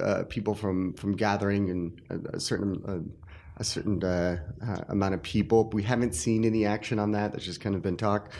uh, 0.00 0.24
people 0.28 0.54
from 0.54 0.94
from 0.94 1.16
gathering 1.16 1.70
and 1.70 2.28
a, 2.32 2.40
certain 2.40 2.82
uh, 2.86 3.60
a 3.60 3.64
certain 3.64 4.02
amount 4.88 5.14
of 5.14 5.22
people. 5.22 5.68
We 5.70 5.82
haven't 5.82 6.14
seen 6.14 6.44
any 6.44 6.66
action 6.66 6.98
on 6.98 7.12
that. 7.12 7.32
There's 7.32 7.44
just 7.44 7.60
kind 7.60 7.74
of 7.74 7.82
been 7.82 7.96
talk. 7.96 8.32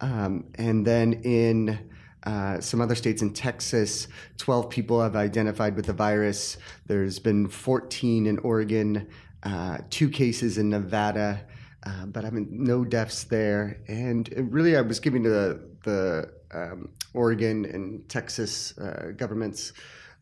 Um, 0.00 0.44
and 0.56 0.86
then 0.86 1.14
in 1.24 1.78
uh, 2.26 2.60
some 2.60 2.80
other 2.80 2.96
states 2.96 3.22
in 3.22 3.32
Texas, 3.32 4.08
12 4.38 4.68
people 4.68 5.00
have 5.00 5.14
identified 5.14 5.76
with 5.76 5.86
the 5.86 5.92
virus. 5.92 6.58
There's 6.86 7.20
been 7.20 7.48
14 7.48 8.26
in 8.26 8.38
Oregon, 8.40 9.08
uh, 9.44 9.78
two 9.90 10.10
cases 10.10 10.58
in 10.58 10.68
Nevada, 10.68 11.46
uh, 11.84 12.06
but 12.06 12.24
I 12.24 12.30
mean, 12.30 12.48
no 12.50 12.84
deaths 12.84 13.22
there. 13.24 13.80
And 13.86 14.28
really, 14.50 14.76
I 14.76 14.80
was 14.80 14.98
giving 14.98 15.22
the, 15.22 15.60
the 15.84 16.32
um, 16.52 16.88
Oregon 17.14 17.64
and 17.64 18.08
Texas 18.08 18.76
uh, 18.76 19.12
governments 19.16 19.72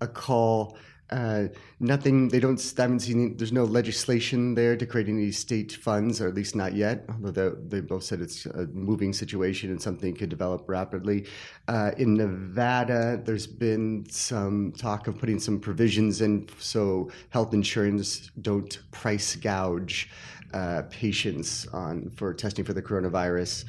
a 0.02 0.06
call 0.06 0.76
uh, 1.14 1.46
nothing. 1.78 2.28
They 2.28 2.40
don't. 2.40 2.60
I 2.76 2.82
haven't 2.82 3.00
seen. 3.00 3.36
There's 3.36 3.52
no 3.52 3.64
legislation 3.64 4.54
there 4.56 4.76
to 4.76 4.84
create 4.84 5.08
any 5.08 5.30
state 5.30 5.72
funds, 5.72 6.20
or 6.20 6.26
at 6.26 6.34
least 6.34 6.56
not 6.56 6.74
yet. 6.74 7.04
Although 7.24 7.50
they 7.50 7.80
both 7.80 8.02
said 8.02 8.20
it's 8.20 8.46
a 8.46 8.66
moving 8.72 9.12
situation 9.12 9.70
and 9.70 9.80
something 9.80 10.12
could 10.16 10.28
develop 10.28 10.68
rapidly. 10.68 11.26
Uh, 11.68 11.92
in 11.98 12.14
Nevada, 12.14 13.22
there's 13.24 13.46
been 13.46 14.04
some 14.10 14.72
talk 14.72 15.06
of 15.06 15.16
putting 15.16 15.38
some 15.38 15.60
provisions 15.60 16.20
in 16.20 16.48
so 16.58 17.08
health 17.30 17.54
insurance 17.54 18.32
don't 18.42 18.80
price 18.90 19.36
gouge 19.36 20.10
uh, 20.52 20.82
patients 20.90 21.68
on 21.68 22.10
for 22.16 22.34
testing 22.34 22.64
for 22.64 22.72
the 22.72 22.82
coronavirus. 22.82 23.64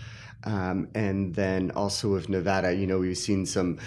Um, 0.45 0.87
and 0.95 1.33
then 1.33 1.71
also 1.71 2.11
with 2.11 2.27
Nevada, 2.29 2.73
you 2.73 2.87
know, 2.87 2.99
we've 2.99 3.17
seen 3.17 3.45
some 3.45 3.79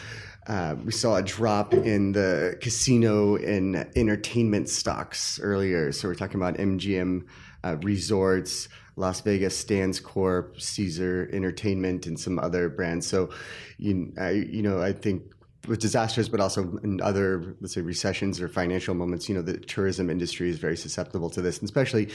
uh, 0.48 0.74
we 0.82 0.90
saw 0.90 1.16
a 1.16 1.22
drop 1.22 1.74
in 1.74 2.12
the 2.12 2.56
casino 2.60 3.36
and 3.36 3.86
entertainment 3.96 4.68
stocks 4.68 5.38
earlier. 5.40 5.92
So 5.92 6.08
we're 6.08 6.14
talking 6.14 6.40
about 6.40 6.54
MGM 6.54 7.26
uh, 7.64 7.76
Resorts, 7.82 8.68
Las 8.96 9.20
Vegas 9.20 9.56
Sands 9.58 10.00
Corp, 10.00 10.58
Caesar 10.58 11.28
Entertainment, 11.32 12.06
and 12.06 12.18
some 12.18 12.38
other 12.38 12.70
brands. 12.70 13.06
So, 13.06 13.28
you, 13.76 14.12
I, 14.18 14.30
you 14.30 14.62
know, 14.62 14.80
I 14.80 14.92
think 14.92 15.22
with 15.68 15.80
disasters, 15.80 16.30
but 16.30 16.40
also 16.40 16.78
in 16.82 17.00
other, 17.02 17.54
let's 17.60 17.74
say, 17.74 17.82
recessions 17.82 18.40
or 18.40 18.48
financial 18.48 18.94
moments, 18.94 19.28
you 19.28 19.34
know, 19.34 19.42
the 19.42 19.58
tourism 19.58 20.08
industry 20.08 20.48
is 20.48 20.58
very 20.58 20.78
susceptible 20.78 21.28
to 21.30 21.42
this, 21.42 21.58
and 21.58 21.66
especially 21.66 22.08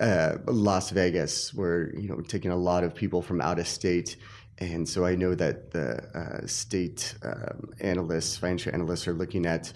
uh, 0.00 0.38
Las 0.46 0.90
Vegas, 0.90 1.54
where 1.54 1.94
you 1.96 2.08
know, 2.08 2.20
taking 2.22 2.50
a 2.50 2.56
lot 2.56 2.82
of 2.82 2.94
people 2.94 3.22
from 3.22 3.40
out 3.40 3.60
of 3.60 3.68
state 3.68 4.16
and 4.58 4.88
so 4.88 5.04
I 5.04 5.14
know 5.14 5.34
that 5.34 5.70
the 5.70 6.02
uh, 6.14 6.46
state 6.46 7.14
um, 7.22 7.70
analysts, 7.80 8.36
financial 8.36 8.72
analysts, 8.72 9.06
are 9.06 9.12
looking 9.12 9.44
at 9.46 9.72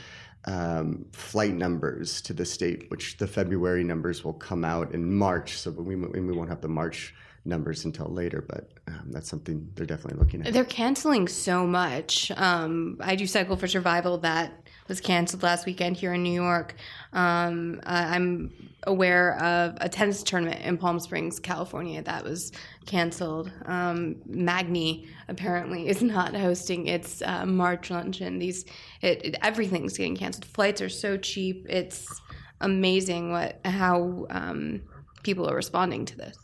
um, 0.47 1.05
flight 1.13 1.55
numbers 1.55 2.23
to 2.23 2.33
the 2.33 2.47
state, 2.47 2.91
which 2.91 3.19
the 3.19 3.27
February 3.27 3.85
numbers 3.85 4.25
will 4.25 4.33
come 4.33 4.65
out 4.65 4.95
in 4.95 5.15
March. 5.15 5.59
So 5.59 5.71
we, 5.71 5.97
we 5.97 6.33
won't 6.33 6.49
have 6.49 6.63
the 6.63 6.69
March 6.69 7.15
numbers 7.45 7.85
until 7.85 8.07
later, 8.07 8.45
but 8.47 8.71
um, 8.89 9.11
that's 9.11 9.29
something 9.29 9.71
they're 9.75 9.87
definitely 9.87 10.19
looking 10.19 10.47
at. 10.47 10.53
They're 10.53 10.65
canceling 10.65 11.29
so 11.29 11.67
much. 11.67 12.31
Um, 12.37 12.99
I 13.01 13.17
do 13.17 13.27
Cycle 13.27 13.57
for 13.57 13.67
Survival 13.67 14.19
that 14.19 14.53
was 14.91 15.01
canceled 15.01 15.43
last 15.43 15.65
weekend 15.65 15.97
here 15.97 16.13
in 16.13 16.23
New 16.23 16.33
York. 16.33 16.75
Um, 17.13 17.81
I'm 17.87 18.53
aware 18.83 19.39
of 19.41 19.79
a 19.81 19.89
tennis 19.89 20.23
tournament 20.25 20.63
in 20.63 20.77
Palm 20.77 20.99
Springs, 20.99 21.39
California, 21.39 22.03
that 22.03 22.25
was 22.25 22.51
canceled. 22.87 23.53
Um, 23.67 24.17
MAGNY 24.27 25.07
apparently 25.29 25.89
is 25.93 26.03
not 26.03 26.35
hosting 26.35 26.89
its 26.89 27.23
uh, 27.23 27.47
March 27.47 27.89
luncheon. 27.91 28.39
These, 28.39 28.65
it, 29.01 29.25
it, 29.25 29.37
everything's 29.43 29.97
getting 29.97 30.17
canceled. 30.17 30.45
Flights 30.47 30.83
are 30.83 30.89
so 30.89 31.17
cheap. 31.17 31.67
It's 31.69 32.21
amazing 32.61 33.31
what 33.31 33.59
how 33.65 34.27
um, 34.29 34.83
people 35.23 35.49
are 35.49 35.55
responding 35.55 36.05
to 36.05 36.17
this. 36.17 36.37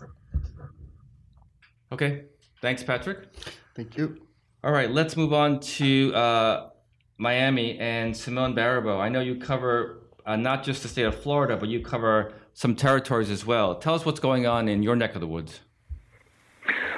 Okay, 1.91 2.27
thanks, 2.63 2.83
Patrick. 2.85 3.27
Thank 3.75 3.99
you. 3.99 4.23
All 4.63 4.73
right, 4.73 4.91
let's 4.91 5.17
move 5.17 5.33
on 5.33 5.61
to 5.61 6.15
uh, 6.15 6.71
Miami 7.19 7.79
and 7.79 8.17
Simone 8.17 8.55
Baribeau. 8.55 9.01
I 9.01 9.09
know 9.09 9.21
you 9.21 9.37
cover 9.37 9.99
uh, 10.27 10.37
not 10.37 10.65
just 10.65 10.83
the 10.83 10.89
state 10.89 11.05
of 11.05 11.21
Florida, 11.21 11.57
but 11.57 11.69
you 11.69 11.81
cover 11.81 12.33
some 12.53 12.75
territories 12.75 13.31
as 13.31 13.47
well. 13.47 13.77
Tell 13.77 13.95
us 13.95 14.05
what's 14.05 14.21
going 14.21 14.47
on 14.47 14.69
in 14.69 14.83
your 14.83 14.97
neck 14.97 15.15
of 15.15 15.21
the 15.21 15.27
woods. 15.27 15.61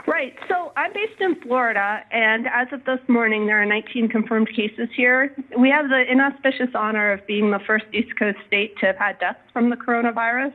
Right. 0.06 0.34
So 0.48 0.72
I'm 0.76 0.92
based 0.92 1.20
in 1.20 1.36
Florida, 1.42 2.02
and 2.10 2.46
as 2.48 2.68
of 2.72 2.84
this 2.86 3.00
morning, 3.08 3.46
there 3.46 3.60
are 3.60 3.66
19 3.66 4.08
confirmed 4.08 4.48
cases 4.48 4.88
here. 4.96 5.36
We 5.58 5.68
have 5.70 5.90
the 5.90 6.04
inauspicious 6.10 6.70
honor 6.74 7.12
of 7.12 7.26
being 7.26 7.50
the 7.50 7.58
first 7.66 7.84
East 7.92 8.18
Coast 8.18 8.38
state 8.46 8.76
to 8.78 8.86
have 8.86 8.96
had 8.96 9.18
deaths 9.18 9.40
from 9.52 9.68
the 9.68 9.76
coronavirus. 9.76 10.54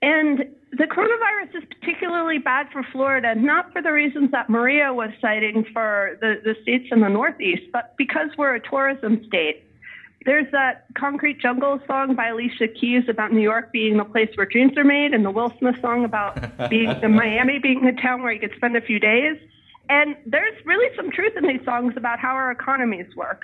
And 0.00 0.46
the 0.72 0.84
coronavirus 0.84 1.62
is 1.62 1.68
particularly 1.68 2.38
bad 2.38 2.66
for 2.72 2.82
Florida, 2.92 3.34
not 3.34 3.72
for 3.72 3.82
the 3.82 3.92
reasons 3.92 4.30
that 4.30 4.48
Maria 4.48 4.92
was 4.92 5.10
citing 5.20 5.66
for 5.70 6.16
the, 6.20 6.40
the 6.42 6.54
states 6.62 6.86
in 6.90 7.00
the 7.00 7.08
Northeast, 7.08 7.64
but 7.72 7.94
because 7.98 8.30
we're 8.38 8.54
a 8.54 8.60
tourism 8.60 9.22
state. 9.26 9.64
There's 10.24 10.50
that 10.52 10.86
Concrete 10.96 11.40
Jungle 11.40 11.80
song 11.86 12.14
by 12.14 12.28
Alicia 12.28 12.68
Keys 12.68 13.04
about 13.08 13.32
New 13.32 13.42
York 13.42 13.70
being 13.72 13.98
the 13.98 14.04
place 14.04 14.30
where 14.34 14.46
dreams 14.46 14.78
are 14.78 14.84
made, 14.84 15.12
and 15.12 15.24
the 15.24 15.30
Will 15.30 15.52
Smith 15.58 15.74
song 15.82 16.04
about 16.04 16.70
being 16.70 16.88
Miami 17.14 17.58
being 17.58 17.84
a 17.84 18.00
town 18.00 18.22
where 18.22 18.32
you 18.32 18.40
could 18.40 18.54
spend 18.56 18.76
a 18.76 18.80
few 18.80 18.98
days. 18.98 19.36
And 19.90 20.16
there's 20.24 20.54
really 20.64 20.94
some 20.96 21.10
truth 21.10 21.32
in 21.36 21.46
these 21.46 21.64
songs 21.66 21.94
about 21.96 22.18
how 22.18 22.30
our 22.30 22.50
economies 22.50 23.14
work. 23.14 23.42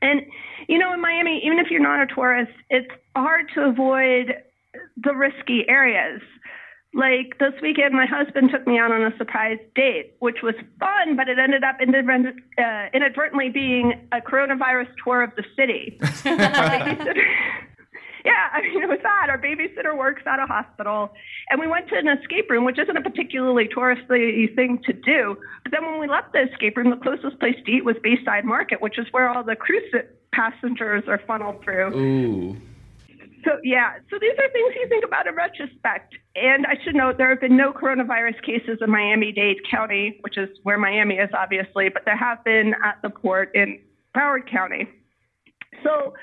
And, 0.00 0.22
you 0.68 0.78
know, 0.78 0.94
in 0.94 1.00
Miami, 1.00 1.42
even 1.44 1.58
if 1.58 1.70
you're 1.70 1.82
not 1.82 2.00
a 2.00 2.14
tourist, 2.14 2.52
it's 2.70 2.90
hard 3.14 3.50
to 3.54 3.62
avoid 3.62 4.36
the 4.96 5.14
risky 5.14 5.64
areas. 5.68 6.20
Like 6.94 7.38
this 7.38 7.52
weekend, 7.60 7.92
my 7.92 8.06
husband 8.06 8.50
took 8.50 8.66
me 8.66 8.78
out 8.78 8.90
on 8.90 9.02
a 9.02 9.14
surprise 9.18 9.58
date, 9.74 10.14
which 10.20 10.38
was 10.42 10.54
fun, 10.80 11.14
but 11.16 11.28
it 11.28 11.38
ended 11.38 11.62
up 11.62 11.76
uh, 11.78 12.88
inadvertently 12.94 13.50
being 13.50 14.08
a 14.12 14.20
coronavirus 14.20 14.88
tour 15.04 15.22
of 15.22 15.30
the 15.36 15.44
city. 15.54 15.98
yeah, 18.26 18.48
I 18.52 18.62
mean, 18.62 18.82
it 18.82 18.88
was 18.88 19.00
odd. 19.04 19.28
Our 19.28 19.38
babysitter 19.38 19.96
works 19.96 20.22
at 20.24 20.40
a 20.40 20.46
hospital, 20.46 21.12
and 21.50 21.60
we 21.60 21.66
went 21.66 21.88
to 21.90 21.96
an 21.96 22.08
escape 22.08 22.48
room, 22.48 22.64
which 22.64 22.78
isn't 22.78 22.96
a 22.96 23.02
particularly 23.02 23.68
touristy 23.68 24.54
thing 24.54 24.80
to 24.86 24.94
do. 24.94 25.36
But 25.64 25.72
then 25.72 25.84
when 25.84 26.00
we 26.00 26.08
left 26.08 26.32
the 26.32 26.44
escape 26.50 26.78
room, 26.78 26.88
the 26.88 26.96
closest 26.96 27.38
place 27.40 27.56
to 27.66 27.70
eat 27.70 27.84
was 27.84 27.96
Bayside 28.02 28.46
Market, 28.46 28.80
which 28.80 28.98
is 28.98 29.06
where 29.10 29.28
all 29.28 29.44
the 29.44 29.54
cruise 29.54 29.92
passengers 30.32 31.04
are 31.08 31.20
funneled 31.26 31.62
through. 31.62 31.94
Ooh. 31.94 32.56
So, 33.46 33.58
yeah, 33.62 33.92
so 34.10 34.18
these 34.20 34.32
are 34.32 34.50
things 34.50 34.74
you 34.74 34.88
think 34.88 35.04
about 35.04 35.28
in 35.28 35.36
retrospect. 35.36 36.16
And 36.34 36.66
I 36.66 36.74
should 36.82 36.96
note 36.96 37.16
there 37.16 37.28
have 37.28 37.40
been 37.40 37.56
no 37.56 37.72
coronavirus 37.72 38.42
cases 38.42 38.78
in 38.80 38.90
Miami 38.90 39.30
Dade 39.30 39.58
County, 39.70 40.18
which 40.22 40.36
is 40.36 40.48
where 40.64 40.78
Miami 40.78 41.14
is, 41.14 41.30
obviously, 41.32 41.88
but 41.88 42.02
there 42.04 42.16
have 42.16 42.42
been 42.42 42.74
at 42.84 42.98
the 43.02 43.10
port 43.10 43.54
in 43.54 43.78
Broward 44.16 44.50
County. 44.50 44.88
So, 45.84 46.14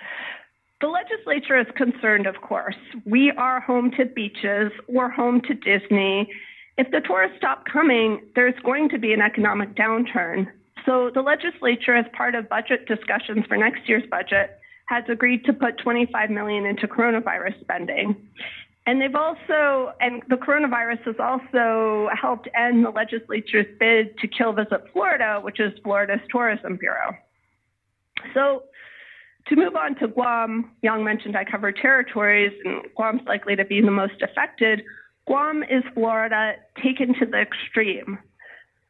the 0.82 0.88
legislature 0.88 1.58
is 1.58 1.68
concerned, 1.77 2.27
of 2.27 2.42
course. 2.42 2.75
We 3.06 3.32
are 3.32 3.62
home 3.62 3.92
to 3.92 4.06
beaches, 4.06 4.74
we're 4.89 5.10
home 5.10 5.39
to 5.48 5.53
Disney. 5.53 6.30
If 6.77 6.92
the 6.92 7.00
tourists 7.00 7.38
stop 7.38 7.63
coming, 7.72 8.20
there's 8.36 8.60
going 8.65 8.89
to 8.89 8.98
be 8.98 9.13
an 9.13 9.22
economic 9.22 9.75
downturn. 9.75 10.48
So, 10.86 11.10
the 11.13 11.22
legislature, 11.22 11.96
as 11.96 12.06
part 12.12 12.36
of 12.36 12.50
budget 12.50 12.86
discussions 12.86 13.46
for 13.48 13.56
next 13.56 13.88
year's 13.88 14.03
budget, 14.12 14.60
has 14.86 15.04
agreed 15.10 15.46
to 15.46 15.54
put 15.54 15.78
25 15.78 16.30
million 16.30 16.66
into 16.66 16.88
coronavirus 16.88 17.60
spending. 17.62 18.16
And 18.86 19.02
they've 19.02 19.16
also, 19.16 19.94
and 20.02 20.22
the 20.28 20.36
coronavirus 20.36 21.04
has 21.06 21.16
also 21.18 22.10
helped 22.20 22.50
end 22.54 22.84
the 22.84 22.90
legislature's 22.90 23.66
bid 23.80 24.18
to 24.20 24.28
kill 24.28 24.52
Visit 24.52 24.84
Florida, 24.92 25.40
which 25.42 25.60
is 25.60 25.72
Florida's 25.84 26.20
tourism 26.30 26.75
bureau. 26.75 27.16
So, 28.34 28.63
to 29.48 29.56
move 29.56 29.75
on 29.75 29.96
to 29.96 30.08
Guam, 30.08 30.72
Yong 30.82 31.04
mentioned 31.04 31.36
I 31.36 31.44
cover 31.44 31.72
territories, 31.72 32.54
and 32.63 32.82
Guam's 32.96 33.22
likely 33.25 33.56
to 33.56 33.66
be 33.66 33.82
the 33.82 33.92
most 33.92 34.22
affected. 34.22 34.84
Guam 35.28 35.63
is 35.63 35.84
Florida 35.94 36.56
taken 36.82 37.13
to 37.20 37.25
the 37.25 37.42
extreme. 37.42 38.20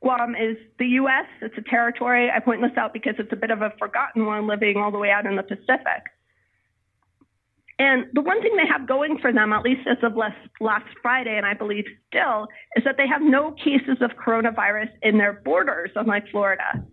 Guam 0.03 0.35
is 0.35 0.57
the 0.79 0.85
U.S., 0.99 1.25
it's 1.41 1.57
a 1.57 1.69
territory. 1.69 2.29
I 2.29 2.39
point 2.41 2.61
this 2.61 2.77
out 2.77 2.93
because 2.93 3.15
it's 3.17 3.31
a 3.31 3.37
bit 3.37 3.51
of 3.51 3.61
a 3.61 3.71
forgotten 3.79 4.25
one 4.25 4.47
living 4.47 4.75
all 4.77 4.91
the 4.91 4.97
way 4.97 5.09
out 5.09 5.25
in 5.25 5.37
the 5.37 5.43
Pacific. 5.43 6.03
And 7.79 8.05
the 8.13 8.21
one 8.21 8.41
thing 8.41 8.55
they 8.55 8.67
have 8.67 8.87
going 8.87 9.17
for 9.19 9.33
them, 9.33 9.53
at 9.53 9.63
least 9.63 9.87
as 9.89 9.97
of 10.03 10.15
last, 10.15 10.37
last 10.59 10.85
Friday, 11.01 11.37
and 11.37 11.45
I 11.45 11.53
believe 11.53 11.85
still, 12.07 12.47
is 12.75 12.83
that 12.83 12.97
they 12.97 13.07
have 13.07 13.21
no 13.21 13.51
cases 13.51 13.97
of 14.01 14.11
coronavirus 14.11 14.89
in 15.01 15.17
their 15.17 15.33
borders, 15.33 15.89
unlike 15.95 16.27
Florida. 16.29 16.85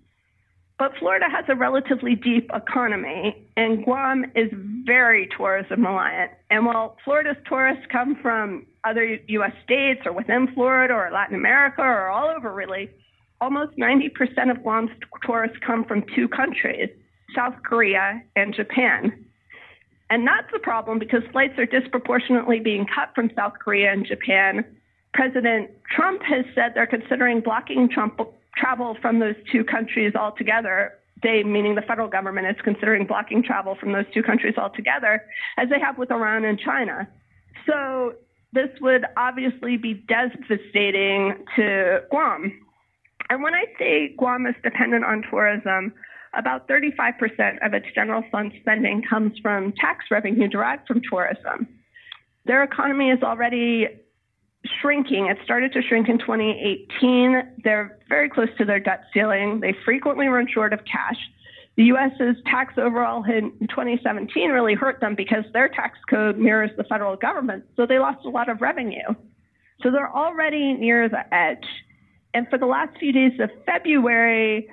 But 0.79 0.93
Florida 0.99 1.26
has 1.31 1.45
a 1.49 1.55
relatively 1.55 2.14
deep 2.14 2.50
economy, 2.55 3.50
and 3.57 3.85
Guam 3.85 4.25
is 4.35 4.50
very 4.87 5.29
tourism 5.37 5.85
reliant. 5.85 6.31
And 6.49 6.64
while 6.64 6.97
Florida's 7.05 7.37
tourists 7.47 7.85
come 7.93 8.17
from 8.23 8.67
other 8.84 9.18
U.S. 9.26 9.52
states 9.64 10.02
or 10.04 10.12
within 10.12 10.52
Florida 10.54 10.94
or 10.94 11.10
Latin 11.12 11.34
America 11.34 11.82
or 11.82 12.08
all 12.08 12.28
over, 12.28 12.52
really, 12.52 12.90
almost 13.40 13.76
90% 13.76 14.50
of 14.50 14.62
Guam's 14.62 14.90
tourists 15.25 15.58
come 15.64 15.84
from 15.84 16.04
two 16.14 16.28
countries, 16.28 16.88
South 17.34 17.54
Korea 17.62 18.22
and 18.37 18.54
Japan. 18.54 19.26
And 20.10 20.26
that's 20.26 20.50
the 20.52 20.58
problem 20.58 20.99
because 20.99 21.22
flights 21.30 21.58
are 21.58 21.66
disproportionately 21.66 22.58
being 22.60 22.87
cut 22.87 23.14
from 23.14 23.30
South 23.37 23.54
Korea 23.62 23.92
and 23.92 24.04
Japan. 24.04 24.64
President 25.14 25.70
Trump 25.94 26.22
has 26.22 26.44
said 26.54 26.72
they're 26.75 26.87
considering 26.87 27.40
blocking 27.40 27.88
Trump 27.88 28.20
travel 28.56 28.96
from 29.00 29.20
those 29.20 29.37
two 29.50 29.64
countries 29.64 30.14
altogether. 30.14 30.94
They, 31.22 31.42
meaning 31.44 31.75
the 31.75 31.82
federal 31.82 32.08
government, 32.08 32.46
is 32.49 32.56
considering 32.64 33.06
blocking 33.06 33.42
travel 33.42 33.76
from 33.78 33.92
those 33.92 34.06
two 34.12 34.22
countries 34.22 34.54
altogether, 34.56 35.22
as 35.58 35.68
they 35.68 35.78
have 35.78 35.99
with 35.99 36.10
Iran 36.10 36.44
and 36.44 36.58
China. 36.58 37.08
So 37.66 38.14
this 38.52 38.69
would 38.80 39.04
obviously 39.16 39.76
be 39.76 39.95
devastating 39.95 41.45
to 41.57 42.00
Guam. 42.11 42.66
And 43.28 43.42
when 43.42 43.54
I 43.54 43.64
say 43.78 44.14
Guam 44.16 44.47
is 44.47 44.57
dependent 44.62 45.04
on 45.04 45.23
tourism, 45.30 45.92
about 46.37 46.69
35% 46.69 47.64
of 47.64 47.75
its 47.75 47.87
general 47.95 48.25
fund 48.30 48.52
spending 48.61 49.02
comes 49.09 49.38
from 49.40 49.73
tax 49.73 50.07
revenue 50.11 50.49
derived 50.49 50.87
from 50.87 51.00
tourism. 51.09 51.69
Their 52.45 52.62
economy 52.62 53.11
is 53.11 53.23
already 53.23 53.88
shrinking. 54.80 55.26
It 55.26 55.38
started 55.45 55.73
to 55.73 55.83
shrink 55.83 56.09
in 56.09 56.19
2018. 56.19 57.61
They're 57.64 57.99
very 58.09 58.28
close 58.28 58.49
to 58.59 58.64
their 58.64 58.80
debt 58.80 59.04
ceiling. 59.12 59.61
They 59.61 59.75
frequently 59.85 60.26
run 60.26 60.47
short 60.52 60.73
of 60.73 60.80
cash. 60.85 61.19
The 61.80 61.87
U.S.'s 61.87 62.37
tax 62.44 62.75
overall 62.76 63.25
in 63.25 63.52
2017 63.68 64.50
really 64.50 64.75
hurt 64.75 65.00
them 65.00 65.14
because 65.14 65.44
their 65.54 65.66
tax 65.66 65.99
code 66.10 66.37
mirrors 66.37 66.70
the 66.76 66.84
federal 66.84 67.16
government, 67.16 67.64
so 67.75 67.87
they 67.87 67.99
lost 67.99 68.26
a 68.26 68.28
lot 68.28 68.50
of 68.50 68.60
revenue. 68.60 69.08
So 69.82 69.90
they're 69.90 70.14
already 70.14 70.75
near 70.75 71.08
the 71.08 71.22
edge. 71.34 71.64
And 72.34 72.46
for 72.50 72.58
the 72.58 72.66
last 72.66 72.99
few 72.99 73.12
days 73.12 73.32
of 73.40 73.49
February, 73.64 74.68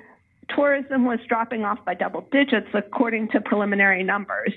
tourism 0.54 1.06
was 1.06 1.18
dropping 1.26 1.64
off 1.64 1.82
by 1.86 1.94
double 1.94 2.28
digits 2.30 2.68
according 2.74 3.28
to 3.28 3.40
preliminary 3.40 4.02
numbers. 4.02 4.52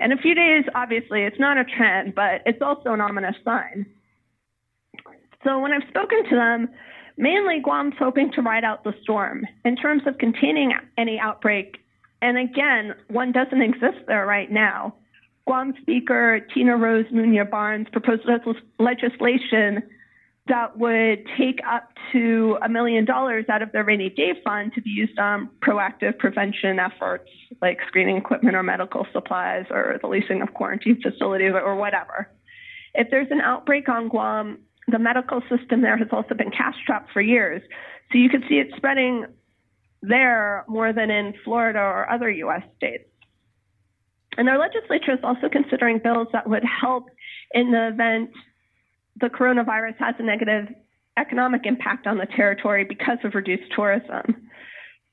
And 0.00 0.12
a 0.12 0.16
few 0.16 0.34
days, 0.34 0.64
obviously, 0.74 1.22
it's 1.22 1.38
not 1.38 1.56
a 1.56 1.62
trend, 1.62 2.16
but 2.16 2.42
it's 2.46 2.62
also 2.62 2.94
an 2.94 3.00
ominous 3.00 3.36
sign. 3.44 3.86
So 5.44 5.60
when 5.60 5.70
I've 5.70 5.88
spoken 5.88 6.28
to 6.30 6.34
them, 6.34 6.68
mainly 7.16 7.60
Guam's 7.60 7.94
hoping 7.96 8.32
to 8.32 8.42
ride 8.42 8.64
out 8.64 8.82
the 8.82 8.92
storm 9.04 9.46
in 9.64 9.76
terms 9.76 10.02
of 10.04 10.18
containing 10.18 10.72
any 10.98 11.20
outbreak. 11.20 11.76
And 12.22 12.38
again, 12.38 12.94
one 13.08 13.32
doesn't 13.32 13.60
exist 13.60 14.06
there 14.06 14.24
right 14.24 14.50
now. 14.50 14.94
Guam 15.44 15.74
Speaker 15.82 16.40
Tina 16.54 16.76
Rose 16.76 17.06
Muña 17.12 17.50
Barnes 17.50 17.88
proposed 17.90 18.22
legislation 18.78 19.82
that 20.46 20.78
would 20.78 21.26
take 21.36 21.58
up 21.68 21.90
to 22.12 22.58
a 22.62 22.68
million 22.68 23.04
dollars 23.04 23.44
out 23.48 23.62
of 23.62 23.72
their 23.72 23.84
rainy 23.84 24.08
day 24.08 24.34
fund 24.44 24.72
to 24.74 24.80
be 24.80 24.90
used 24.90 25.18
on 25.18 25.48
proactive 25.60 26.18
prevention 26.18 26.78
efforts 26.78 27.28
like 27.60 27.78
screening 27.86 28.16
equipment 28.16 28.56
or 28.56 28.62
medical 28.62 29.06
supplies 29.12 29.66
or 29.70 29.98
the 30.00 30.08
leasing 30.08 30.42
of 30.42 30.54
quarantine 30.54 31.00
facilities 31.00 31.52
or 31.52 31.74
whatever. 31.76 32.28
If 32.94 33.08
there's 33.10 33.30
an 33.30 33.40
outbreak 33.40 33.88
on 33.88 34.08
Guam, 34.08 34.58
the 34.88 34.98
medical 34.98 35.40
system 35.48 35.82
there 35.82 35.96
has 35.96 36.08
also 36.12 36.34
been 36.34 36.50
cash 36.50 36.74
strapped 36.82 37.12
for 37.12 37.22
years. 37.22 37.62
So 38.12 38.18
you 38.18 38.28
can 38.28 38.44
see 38.48 38.56
it 38.56 38.68
spreading 38.76 39.26
there 40.02 40.64
more 40.68 40.92
than 40.92 41.10
in 41.10 41.34
Florida 41.44 41.78
or 41.78 42.10
other 42.10 42.30
U.S. 42.30 42.62
states. 42.76 43.04
And 44.36 44.48
our 44.48 44.58
legislature 44.58 45.12
is 45.12 45.20
also 45.22 45.48
considering 45.50 45.98
bills 45.98 46.28
that 46.32 46.48
would 46.48 46.64
help 46.64 47.08
in 47.52 47.70
the 47.70 47.88
event 47.88 48.30
the 49.20 49.26
coronavirus 49.26 49.96
has 49.98 50.14
a 50.18 50.22
negative 50.22 50.68
economic 51.18 51.66
impact 51.66 52.06
on 52.06 52.18
the 52.18 52.26
territory 52.26 52.84
because 52.84 53.18
of 53.24 53.34
reduced 53.34 53.70
tourism. 53.74 54.48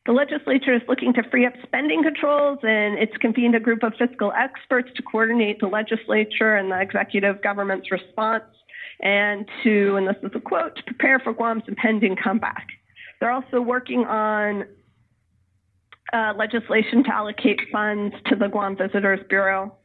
The 0.06 0.14
legislature 0.14 0.74
is 0.74 0.82
looking 0.88 1.14
to 1.14 1.24
free 1.30 1.46
up 1.46 1.54
spending 1.64 2.02
controls, 2.02 2.60
and 2.64 2.98
it's 2.98 3.16
convened 3.18 3.56
a 3.56 3.60
group 3.60 3.84
of 3.84 3.94
fiscal 4.00 4.32
experts 4.32 4.90
to 4.96 5.04
coordinate 5.04 5.60
the 5.60 5.68
legislature 5.68 6.56
and 6.56 6.72
the 6.72 6.80
executive 6.80 7.42
government's 7.44 7.92
response, 7.92 8.46
and 9.02 9.48
to, 9.64 9.98
and 9.98 10.08
this 10.08 10.16
is 10.24 10.32
a 10.34 10.40
quote, 10.40 10.78
to 10.78 10.84
prepare 10.84 11.20
for 11.20 11.34
Guam's 11.34 11.64
impending 11.68 12.16
comeback. 12.16 12.68
They're 13.20 13.32
also 13.32 13.60
working 13.60 14.06
on 14.06 14.66
uh, 16.14 16.34
legislation 16.38 17.04
to 17.04 17.14
allocate 17.14 17.60
funds 17.72 18.16
to 18.28 18.36
the 18.36 18.48
Guam 18.48 18.76
Visitors 18.78 19.20
Bureau. 19.30 19.76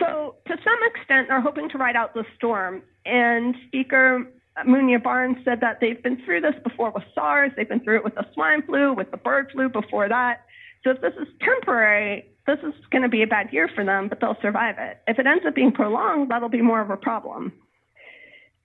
So, 0.00 0.36
to 0.46 0.56
some 0.62 0.78
extent, 0.94 1.28
they're 1.28 1.40
hoping 1.40 1.68
to 1.70 1.78
ride 1.78 1.96
out 1.96 2.14
the 2.14 2.24
storm. 2.36 2.82
And 3.04 3.54
Speaker 3.68 4.26
Muña 4.66 5.02
Barnes 5.02 5.36
said 5.44 5.60
that 5.60 5.78
they've 5.80 6.02
been 6.02 6.22
through 6.24 6.40
this 6.40 6.54
before 6.64 6.90
with 6.90 7.04
SARS, 7.14 7.52
they've 7.56 7.68
been 7.68 7.80
through 7.80 7.98
it 7.98 8.04
with 8.04 8.14
the 8.14 8.26
swine 8.34 8.62
flu, 8.62 8.92
with 8.94 9.10
the 9.10 9.16
bird 9.16 9.50
flu 9.52 9.68
before 9.68 10.08
that. 10.08 10.42
So, 10.84 10.90
if 10.90 11.00
this 11.00 11.14
is 11.20 11.28
temporary, 11.40 12.26
this 12.46 12.58
is 12.60 12.74
going 12.90 13.02
to 13.02 13.08
be 13.08 13.22
a 13.22 13.26
bad 13.26 13.52
year 13.52 13.68
for 13.74 13.84
them, 13.84 14.08
but 14.08 14.20
they'll 14.20 14.38
survive 14.42 14.76
it. 14.78 14.98
If 15.06 15.18
it 15.18 15.26
ends 15.26 15.44
up 15.46 15.54
being 15.54 15.72
prolonged, 15.72 16.30
that'll 16.30 16.48
be 16.48 16.62
more 16.62 16.80
of 16.80 16.90
a 16.90 16.96
problem. 16.96 17.52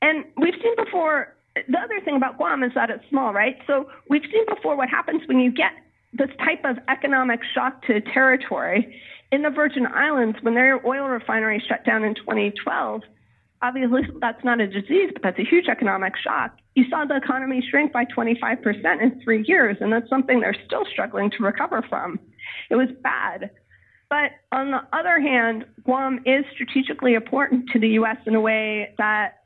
And 0.02 0.26
we've 0.38 0.56
seen 0.62 0.76
before, 0.76 1.36
the 1.56 1.78
other 1.78 2.00
thing 2.04 2.16
about 2.16 2.38
Guam 2.38 2.64
is 2.64 2.72
that 2.76 2.90
it's 2.90 3.04
small, 3.10 3.34
right? 3.34 3.58
So, 3.68 3.90
we've 4.10 4.26
seen 4.32 4.46
before 4.48 4.76
what 4.76 4.90
happens 4.90 5.22
when 5.28 5.40
you 5.40 5.52
get 5.52 5.72
this 6.22 6.36
type 6.38 6.64
of 6.66 6.78
economic 6.88 7.40
shock 7.56 7.82
to 7.88 8.00
territory 8.00 8.96
in 9.32 9.42
the 9.42 9.50
Virgin 9.50 9.88
Islands, 9.88 10.38
when 10.42 10.54
their 10.54 10.86
oil 10.86 11.08
refinery 11.08 11.64
shut 11.68 11.84
down 11.84 12.04
in 12.04 12.14
2012, 12.14 13.02
obviously 13.62 14.02
that's 14.20 14.44
not 14.44 14.60
a 14.60 14.68
disease, 14.68 15.10
but 15.14 15.24
that's 15.24 15.40
a 15.40 15.44
huge 15.44 15.68
economic 15.68 16.14
shock. 16.18 16.58
You 16.76 16.86
saw 16.90 17.06
the 17.06 17.16
economy 17.16 17.66
shrink 17.68 17.92
by 17.92 18.06
25% 18.06 19.02
in 19.02 19.22
three 19.24 19.44
years, 19.48 19.78
and 19.80 19.92
that's 19.92 20.10
something 20.10 20.42
they're 20.42 20.56
still 20.66 20.86
struggling 20.92 21.32
to 21.32 21.44
recover 21.44 21.84
from. 21.90 22.20
It 22.70 22.76
was 22.76 22.90
bad. 23.02 23.50
But 24.10 24.32
on 24.52 24.72
the 24.72 24.82
other 24.94 25.20
hand, 25.22 25.66
Guam 25.86 26.20
is 26.26 26.44
strategically 26.54 27.14
important 27.14 27.70
to 27.70 27.80
the 27.80 27.88
U.S. 27.90 28.18
in 28.28 28.36
a 28.36 28.42
way 28.42 28.94
that 28.98 29.40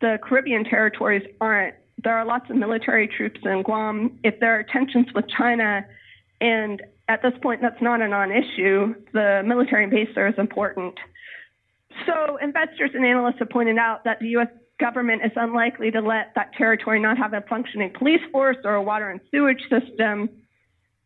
the 0.00 0.18
Caribbean 0.22 0.64
territories 0.64 1.26
aren't. 1.40 1.74
There 2.04 2.16
are 2.16 2.24
lots 2.24 2.48
of 2.50 2.56
military 2.56 3.08
troops 3.08 3.40
in 3.44 3.62
Guam. 3.62 4.18
If 4.22 4.38
there 4.40 4.58
are 4.58 4.62
tensions 4.62 5.08
with 5.14 5.24
China, 5.28 5.86
and 6.40 6.82
at 7.08 7.22
this 7.22 7.32
point, 7.42 7.60
that's 7.60 7.80
not 7.82 8.00
a 8.00 8.08
non 8.08 8.30
issue. 8.30 8.94
The 9.12 9.42
military 9.44 9.86
base 9.88 10.08
there 10.14 10.28
is 10.28 10.34
important. 10.38 10.94
So, 12.06 12.36
investors 12.36 12.90
and 12.94 13.04
analysts 13.04 13.40
have 13.40 13.50
pointed 13.50 13.78
out 13.78 14.04
that 14.04 14.20
the 14.20 14.28
U.S. 14.28 14.48
government 14.78 15.22
is 15.24 15.32
unlikely 15.36 15.90
to 15.90 16.00
let 16.00 16.32
that 16.36 16.52
territory 16.54 17.00
not 17.00 17.18
have 17.18 17.34
a 17.34 17.42
functioning 17.42 17.92
police 17.96 18.20
force 18.32 18.56
or 18.64 18.74
a 18.74 18.82
water 18.82 19.10
and 19.10 19.20
sewage 19.30 19.60
system. 19.62 20.30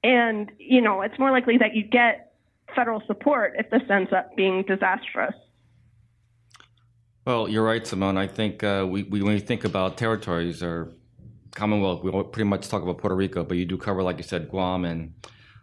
And, 0.05 0.53
you 0.59 0.83
know, 0.83 1.01
it's 1.01 1.19
more 1.19 1.31
likely 1.31 1.57
that 1.59 1.75
you 1.75 1.83
get 1.83 2.35
federal 2.77 3.03
support 3.07 3.55
if 3.57 3.71
this 3.71 3.83
ends 3.91 4.13
up 4.13 4.37
being 4.37 4.63
disastrous. 4.63 5.35
Well, 7.27 7.49
you're 7.49 7.65
right, 7.65 7.85
Simone. 7.87 8.19
I 8.19 8.27
think 8.27 8.63
uh, 8.63 8.87
we, 8.89 9.05
we, 9.05 9.23
when 9.23 9.35
we 9.35 9.41
think 9.41 9.65
about 9.65 9.97
territories 9.97 10.63
or 10.63 10.93
Commonwealth, 11.55 12.03
we 12.03 12.11
pretty 12.11 12.49
much 12.49 12.69
talk 12.69 12.83
about 12.83 12.99
Puerto 12.99 13.15
Rico, 13.15 13.45
but 13.45 13.57
you 13.57 13.65
do 13.65 13.77
cover, 13.77 14.03
like 14.03 14.17
you 14.17 14.23
said, 14.25 14.49
Guam 14.49 14.85
and 14.85 15.15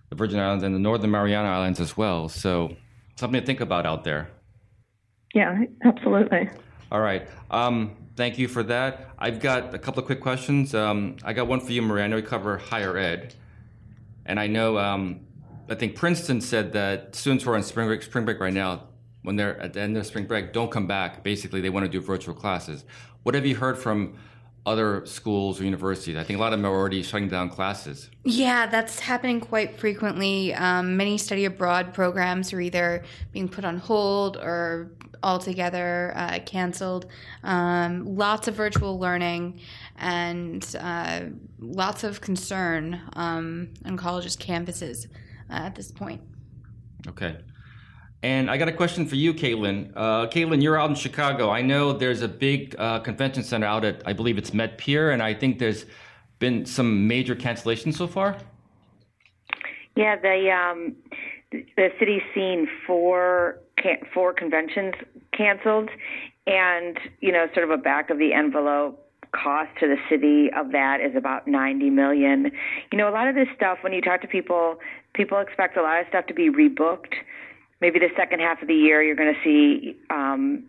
the 0.10 0.16
Virgin 0.16 0.40
Islands 0.40 0.64
and 0.64 0.74
the 0.74 0.80
Northern 0.80 1.12
Mariana 1.12 1.50
Islands 1.50 1.80
as 1.80 1.98
well. 1.98 2.30
So 2.30 2.76
something 3.16 3.40
to 3.40 3.46
think 3.46 3.62
about 3.62 3.86
out 3.86 4.04
there. 4.04 4.30
Yeah, 5.34 5.64
absolutely. 5.86 6.50
All 6.92 7.00
right. 7.00 7.28
Um, 7.50 7.96
thank 8.16 8.38
you 8.38 8.48
for 8.48 8.64
that. 8.64 9.12
I've 9.18 9.40
got 9.40 9.74
a 9.74 9.80
couple 9.80 10.02
of 10.02 10.06
quick 10.06 10.22
questions. 10.22 10.76
Um, 10.76 11.16
I 11.24 11.34
got 11.34 11.48
one 11.48 11.60
for 11.60 11.72
you, 11.72 11.82
Maria. 11.82 12.06
I 12.06 12.08
know 12.08 12.18
we 12.18 12.22
cover 12.22 12.58
higher 12.58 12.98
ed, 12.98 13.36
and 14.26 14.40
I 14.40 14.48
know 14.48 14.78
um, 14.78 15.22
I 15.70 15.76
think 15.76 15.96
Princeton 15.96 16.42
said 16.42 16.74
that 16.74 17.16
students 17.16 17.46
who 17.46 17.52
are 17.52 17.56
on 17.56 17.64
spring 17.64 17.88
break, 17.88 18.04
spring 18.04 18.26
break 18.26 18.40
right 18.40 18.54
now, 18.54 18.90
when 19.24 19.36
they're 19.36 19.58
at 19.62 19.74
the 19.74 19.80
end 19.80 19.96
of 19.96 20.06
spring 20.06 20.26
break, 20.26 20.52
don't 20.52 20.72
come 20.72 20.88
back. 20.88 21.24
Basically, 21.24 21.62
they 21.62 21.70
want 21.70 21.86
to 21.86 21.92
do 21.92 22.02
virtual 22.02 22.34
classes. 22.34 22.84
What 23.24 23.36
have 23.36 23.46
you 23.46 23.56
heard 23.56 23.78
from 23.78 24.18
other 24.66 25.06
schools 25.06 25.60
or 25.60 25.64
universities? 25.64 26.18
I 26.18 26.24
think 26.24 26.38
a 26.38 26.42
lot 26.42 26.54
of 26.54 26.60
them 26.60 26.66
are 26.66 26.76
already 26.76 27.04
shutting 27.04 27.30
down 27.30 27.50
classes. 27.50 28.10
Yeah, 28.24 28.68
that's 28.68 29.00
happening 29.00 29.42
quite 29.42 29.80
frequently. 29.80 30.54
Um, 30.54 30.98
many 30.98 31.18
study 31.18 31.46
abroad 31.46 31.94
programs 31.94 32.54
are 32.54 32.62
either 32.62 33.04
being 33.32 33.50
put 33.50 33.66
on 33.66 33.78
hold 33.78 34.38
or 34.38 34.92
altogether 35.24 36.14
uh, 36.16 36.40
canceled. 36.46 37.08
Um, 37.44 38.16
lots 38.16 38.48
of 38.48 38.56
virtual 38.56 39.00
learning 39.00 39.60
and 39.98 40.76
uh, 40.80 41.22
lots 41.60 42.04
of 42.04 42.22
concern 42.22 43.02
um, 43.14 43.70
on 43.86 43.98
colleges' 43.98 44.36
campuses 44.36 45.08
uh, 45.50 45.54
at 45.54 45.76
this 45.76 45.92
point. 45.92 46.22
Okay. 47.08 47.38
And 48.24 48.52
I 48.52 48.58
got 48.58 48.68
a 48.68 48.72
question 48.72 49.08
for 49.08 49.16
you, 49.16 49.34
Caitlin. 49.34 49.92
Uh, 49.96 50.28
Caitlin, 50.28 50.62
you're 50.62 50.80
out 50.80 50.90
in 50.90 50.96
Chicago. 50.96 51.50
I 51.50 51.62
know 51.62 51.92
there's 51.92 52.22
a 52.22 52.28
big 52.28 52.76
uh, 52.78 53.00
convention 53.00 53.44
center 53.44 53.66
out 53.66 53.84
at, 53.84 54.04
I 54.06 54.14
believe 54.14 54.38
it's 54.38 54.52
McPier, 54.52 55.12
and 55.12 55.24
I 55.24 55.34
think 55.34 55.58
there's 55.58 55.86
been 56.38 56.66
some 56.66 57.08
major 57.08 57.36
cancellations 57.36 57.96
so 57.96 58.06
far. 58.06 58.38
Yeah, 59.96 60.16
the 60.16 60.50
um, 60.52 60.96
the 61.52 61.90
city's 62.00 62.22
seen 62.34 62.68
four 62.86 63.60
four 64.14 64.34
conventions 64.34 64.94
canceled, 65.36 65.90
and 66.46 66.98
you 67.20 67.32
know, 67.32 67.48
sort 67.54 67.66
of 67.66 67.72
a 67.72 67.82
back 67.82 68.10
of 68.10 68.20
the 68.20 68.34
envelope 68.34 69.08
cost 69.34 69.70
to 69.80 69.88
the 69.88 69.98
city 70.10 70.50
of 70.56 70.72
that 70.72 71.00
is 71.00 71.16
about 71.16 71.48
90 71.48 71.90
million. 71.90 72.52
You 72.92 72.98
know, 72.98 73.10
a 73.10 73.12
lot 73.12 73.28
of 73.28 73.36
this 73.36 73.48
stuff 73.56 73.80
when 73.82 73.94
you 73.94 74.02
talk 74.02 74.22
to 74.22 74.28
people, 74.28 74.78
people 75.14 75.40
expect 75.40 75.78
a 75.78 75.82
lot 75.82 76.02
of 76.02 76.08
stuff 76.10 76.28
to 76.28 76.34
be 76.34 76.50
rebooked 76.50 77.14
maybe 77.82 78.00
the 78.00 78.10
second 78.16 78.40
half 78.40 78.62
of 78.62 78.68
the 78.68 78.76
year 78.76 79.04
you're 79.04 79.16
going 79.16 79.34
to 79.34 79.44
see 79.44 79.98
um, 80.10 80.64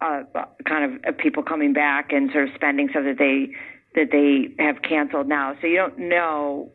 uh, 0.00 0.22
kind 0.68 1.00
of 1.04 1.18
people 1.18 1.42
coming 1.42 1.72
back 1.72 2.12
and 2.12 2.30
sort 2.32 2.48
of 2.48 2.54
spending 2.54 2.88
stuff 2.90 3.04
that 3.04 3.18
they 3.18 3.54
that 3.94 4.10
they 4.12 4.62
have 4.62 4.82
canceled 4.82 5.26
now. 5.26 5.56
So 5.60 5.66
you 5.66 5.76
don't 5.76 5.98
know, 5.98 6.70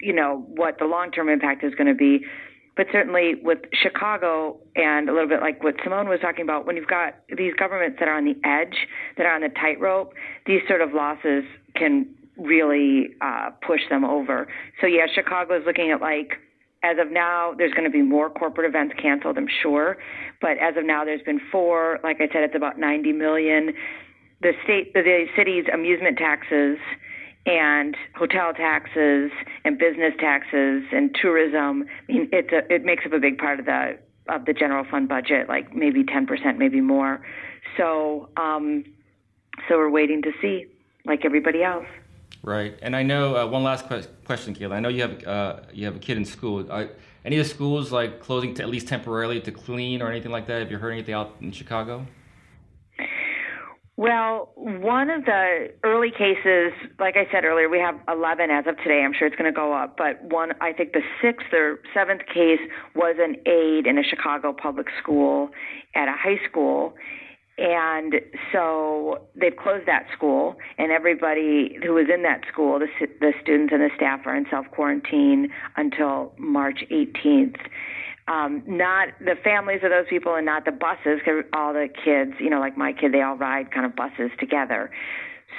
you 0.00 0.12
know, 0.12 0.44
what 0.48 0.78
the 0.78 0.86
long 0.86 1.12
term 1.12 1.28
impact 1.28 1.62
is 1.62 1.74
going 1.74 1.86
to 1.86 1.94
be. 1.94 2.24
But 2.76 2.86
certainly 2.92 3.34
with 3.42 3.58
Chicago 3.72 4.58
and 4.76 5.08
a 5.08 5.12
little 5.12 5.28
bit 5.28 5.40
like 5.40 5.62
what 5.64 5.74
Simone 5.82 6.08
was 6.08 6.20
talking 6.20 6.42
about, 6.42 6.64
when 6.64 6.76
you've 6.76 6.86
got 6.86 7.16
these 7.36 7.52
governments 7.54 7.96
that 7.98 8.08
are 8.08 8.16
on 8.16 8.24
the 8.24 8.36
edge, 8.44 8.86
that 9.16 9.26
are 9.26 9.34
on 9.34 9.40
the 9.40 9.48
tightrope, 9.48 10.14
these 10.46 10.60
sort 10.68 10.80
of 10.80 10.92
losses 10.92 11.44
can 11.74 12.06
really 12.36 13.08
uh, 13.20 13.50
push 13.66 13.80
them 13.90 14.04
over. 14.04 14.46
So 14.80 14.86
yeah, 14.86 15.06
Chicago 15.12 15.58
is 15.58 15.64
looking 15.66 15.90
at 15.90 16.00
like 16.00 16.38
as 16.82 16.96
of 17.00 17.10
now, 17.10 17.54
there's 17.56 17.72
going 17.72 17.84
to 17.84 17.90
be 17.90 18.02
more 18.02 18.30
corporate 18.30 18.68
events 18.68 18.94
canceled, 19.00 19.36
I'm 19.36 19.48
sure. 19.62 19.96
But 20.40 20.58
as 20.58 20.76
of 20.76 20.84
now, 20.84 21.04
there's 21.04 21.22
been 21.22 21.40
four. 21.50 21.98
Like 22.04 22.16
I 22.20 22.28
said, 22.32 22.44
it's 22.44 22.54
about 22.54 22.78
90 22.78 23.12
million. 23.12 23.74
The 24.40 24.52
state, 24.64 24.94
the 24.94 25.26
city's 25.36 25.64
amusement 25.72 26.18
taxes 26.18 26.78
and 27.46 27.96
hotel 28.14 28.52
taxes 28.52 29.32
and 29.64 29.78
business 29.78 30.12
taxes 30.20 30.84
and 30.92 31.16
tourism. 31.20 31.86
I 32.08 32.12
mean, 32.12 32.28
it's 32.32 32.52
a, 32.52 32.72
it 32.72 32.84
makes 32.84 33.04
up 33.06 33.12
a 33.12 33.18
big 33.18 33.38
part 33.38 33.58
of 33.58 33.66
the 33.66 33.98
of 34.28 34.44
the 34.44 34.52
general 34.52 34.84
fund 34.88 35.08
budget, 35.08 35.48
like 35.48 35.74
maybe 35.74 36.04
10%, 36.04 36.58
maybe 36.58 36.82
more. 36.82 37.22
So, 37.78 38.28
um, 38.36 38.84
so 39.66 39.76
we're 39.76 39.88
waiting 39.88 40.20
to 40.20 40.32
see, 40.42 40.66
like 41.06 41.24
everybody 41.24 41.62
else. 41.62 41.86
Right, 42.42 42.78
and 42.82 42.94
I 42.94 43.02
know 43.02 43.36
uh, 43.36 43.46
one 43.46 43.64
last 43.64 43.88
que- 43.88 44.06
question, 44.24 44.54
Kayla. 44.54 44.72
I 44.72 44.80
know 44.80 44.88
you 44.88 45.02
have 45.02 45.26
uh, 45.26 45.60
you 45.72 45.86
have 45.86 45.96
a 45.96 45.98
kid 45.98 46.16
in 46.16 46.24
school. 46.24 46.70
Are 46.70 46.88
any 47.24 47.36
of 47.36 47.44
the 47.44 47.52
schools 47.52 47.90
like 47.90 48.20
closing 48.20 48.54
to, 48.54 48.62
at 48.62 48.68
least 48.68 48.86
temporarily 48.88 49.40
to 49.40 49.50
clean 49.50 50.00
or 50.00 50.08
anything 50.08 50.30
like 50.30 50.46
that? 50.46 50.60
Have 50.60 50.70
you 50.70 50.78
heard 50.78 50.92
anything 50.92 51.14
out 51.14 51.34
in 51.40 51.50
Chicago? 51.52 52.06
Well, 53.98 54.52
one 54.54 55.10
of 55.10 55.24
the 55.24 55.72
early 55.82 56.12
cases, 56.12 56.70
like 57.00 57.16
I 57.16 57.26
said 57.32 57.44
earlier, 57.44 57.68
we 57.68 57.80
have 57.80 57.96
11 58.06 58.48
as 58.48 58.64
of 58.68 58.76
today. 58.76 59.02
I'm 59.04 59.12
sure 59.12 59.26
it's 59.26 59.34
going 59.34 59.52
to 59.52 59.56
go 59.56 59.72
up, 59.72 59.96
but 59.96 60.22
one, 60.22 60.52
I 60.60 60.72
think 60.72 60.92
the 60.92 61.02
sixth 61.20 61.52
or 61.52 61.80
seventh 61.92 62.22
case 62.32 62.60
was 62.94 63.16
an 63.18 63.34
aide 63.44 63.88
in 63.88 63.98
a 63.98 64.04
Chicago 64.04 64.52
public 64.52 64.86
school 65.02 65.50
at 65.96 66.06
a 66.06 66.12
high 66.12 66.38
school, 66.48 66.94
and 67.58 68.14
so 68.52 69.20
they've 69.34 69.56
closed 69.56 69.86
that 69.86 70.06
school, 70.16 70.56
and 70.78 70.92
everybody 70.92 71.76
who 71.84 71.94
was 71.94 72.06
in 72.12 72.22
that 72.22 72.42
school, 72.50 72.78
the, 72.78 72.86
the 73.20 73.32
students 73.42 73.72
and 73.72 73.82
the 73.82 73.90
staff, 73.96 74.20
are 74.26 74.36
in 74.36 74.46
self 74.48 74.66
quarantine 74.70 75.48
until 75.76 76.32
March 76.38 76.84
18th. 76.90 77.58
Um, 78.28 78.62
not 78.66 79.08
the 79.20 79.34
families 79.42 79.80
of 79.82 79.90
those 79.90 80.06
people, 80.08 80.36
and 80.36 80.46
not 80.46 80.64
the 80.66 80.70
buses, 80.70 81.18
because 81.18 81.44
all 81.52 81.72
the 81.72 81.88
kids, 81.88 82.34
you 82.38 82.48
know, 82.48 82.60
like 82.60 82.76
my 82.76 82.92
kid, 82.92 83.12
they 83.12 83.22
all 83.22 83.36
ride 83.36 83.72
kind 83.72 83.86
of 83.86 83.96
buses 83.96 84.30
together. 84.38 84.90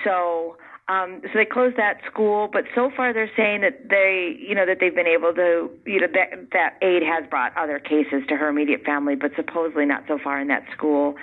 So, 0.05 0.55
um, 0.87 1.19
so 1.23 1.31
they 1.35 1.45
closed 1.45 1.77
that 1.77 1.99
school, 2.09 2.47
but 2.51 2.63
so 2.73 2.91
far 2.95 3.11
they're 3.11 3.31
saying 3.35 3.61
that 3.61 3.89
they, 3.89 4.37
you 4.39 4.55
know, 4.55 4.65
that 4.65 4.77
they've 4.79 4.95
been 4.95 5.07
able 5.07 5.33
to, 5.33 5.69
you 5.85 5.99
know, 5.99 6.07
that 6.13 6.51
that 6.53 6.77
aide 6.81 7.03
has 7.03 7.29
brought 7.29 7.57
other 7.57 7.79
cases 7.79 8.23
to 8.29 8.37
her 8.37 8.47
immediate 8.47 8.85
family, 8.85 9.15
but 9.15 9.31
supposedly 9.35 9.85
not 9.85 10.03
so 10.07 10.17
far 10.23 10.39
in 10.39 10.47
that 10.47 10.63
school. 10.71 11.15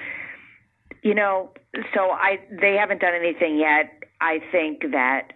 You 1.06 1.14
know, 1.14 1.52
so 1.94 2.10
I 2.10 2.40
they 2.50 2.74
haven't 2.74 3.00
done 3.00 3.14
anything 3.14 3.58
yet. 3.58 4.02
I 4.20 4.40
think 4.50 4.90
that 4.90 5.28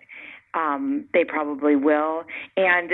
um, 0.52 1.04
they 1.14 1.24
probably 1.24 1.76
will. 1.76 2.24
And 2.56 2.90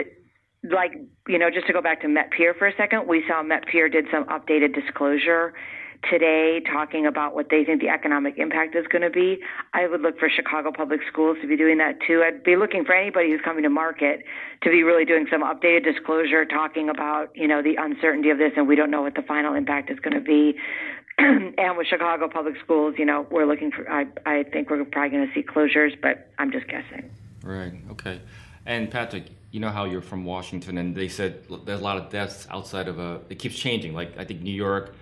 like 0.63 0.93
you 1.27 1.39
know, 1.39 1.49
just 1.49 1.67
to 1.69 1.73
go 1.73 1.81
back 1.81 2.03
to 2.03 2.07
McPier 2.07 2.55
for 2.59 2.67
a 2.67 2.77
second, 2.77 3.09
we 3.09 3.25
saw 3.27 3.43
McPier 3.43 3.91
did 3.91 4.05
some 4.13 4.25
updated 4.27 4.75
disclosure 4.75 5.55
today 6.11 6.61
talking 6.71 7.07
about 7.07 7.35
what 7.35 7.47
they 7.51 7.65
think 7.65 7.81
the 7.81 7.89
economic 7.89 8.35
impact 8.37 8.77
is 8.77 8.85
going 8.93 9.01
to 9.01 9.11
be. 9.11 9.39
I 9.73 9.87
would 9.87 10.03
look 10.03 10.19
for 10.19 10.29
Chicago 10.29 10.71
Public 10.71 11.01
Schools 11.11 11.39
to 11.41 11.49
be 11.49 11.57
doing 11.57 11.79
that 11.79 11.95
too. 12.07 12.23
I'd 12.27 12.45
be 12.45 12.57
looking 12.57 12.85
for 12.85 12.95
anybody 12.95 13.31
who's 13.31 13.41
coming 13.43 13.63
to 13.63 13.71
market 13.71 14.23
to 14.65 14.71
be 14.71 14.83
really 14.83 15.07
doing 15.07 15.27
some 15.31 15.43
updated 15.43 15.85
disclosure 15.85 16.45
talking 16.45 16.91
about, 16.91 17.31
you 17.35 17.49
know, 17.49 17.63
the 17.63 17.77
uncertainty 17.79 18.29
of 18.29 18.37
this 18.37 18.53
and 18.55 18.69
we 18.69 18.77
don't 18.77 18.91
know 18.91 19.01
what 19.01 19.15
the 19.15 19.23
final 19.23 19.55
impact 19.55 19.91
is 19.91 19.99
going 20.01 20.15
to 20.15 20.21
be. 20.21 20.57
and 21.19 21.77
with 21.77 21.87
Chicago 21.87 22.29
Public 22.29 22.57
Schools, 22.63 22.97
you 22.99 23.05
know, 23.05 23.27
we're 23.31 23.47
looking 23.47 23.71
for. 23.71 23.91
I 23.91 24.07
I 24.27 24.43
think 24.45 24.69
we're 24.69 24.85
probably 24.85 25.11
going 25.17 25.27
to 25.27 25.35
see 25.35 25.43
closures, 25.43 25.99
but 26.01 26.31
I'm 26.39 26.53
just 26.53 26.67
guessing. 26.69 27.11
Right. 27.43 27.73
Okay. 27.93 28.21
And 28.67 28.91
Patrick, 28.91 29.27
you 29.51 29.61
know 29.61 29.71
how 29.71 29.85
you're 29.85 30.03
from 30.03 30.25
Washington, 30.25 30.77
and 30.77 30.95
they 30.95 31.09
said 31.09 31.45
there's 31.65 31.81
a 31.81 31.83
lot 31.83 31.97
of 31.97 32.11
deaths 32.11 32.47
outside 32.51 32.89
of 32.89 32.99
a. 32.99 33.21
It 33.31 33.39
keeps 33.39 33.57
changing. 33.57 33.95
Like 33.95 34.19
I 34.19 34.25
think 34.25 34.43
New 34.43 34.53
York, 34.53 34.95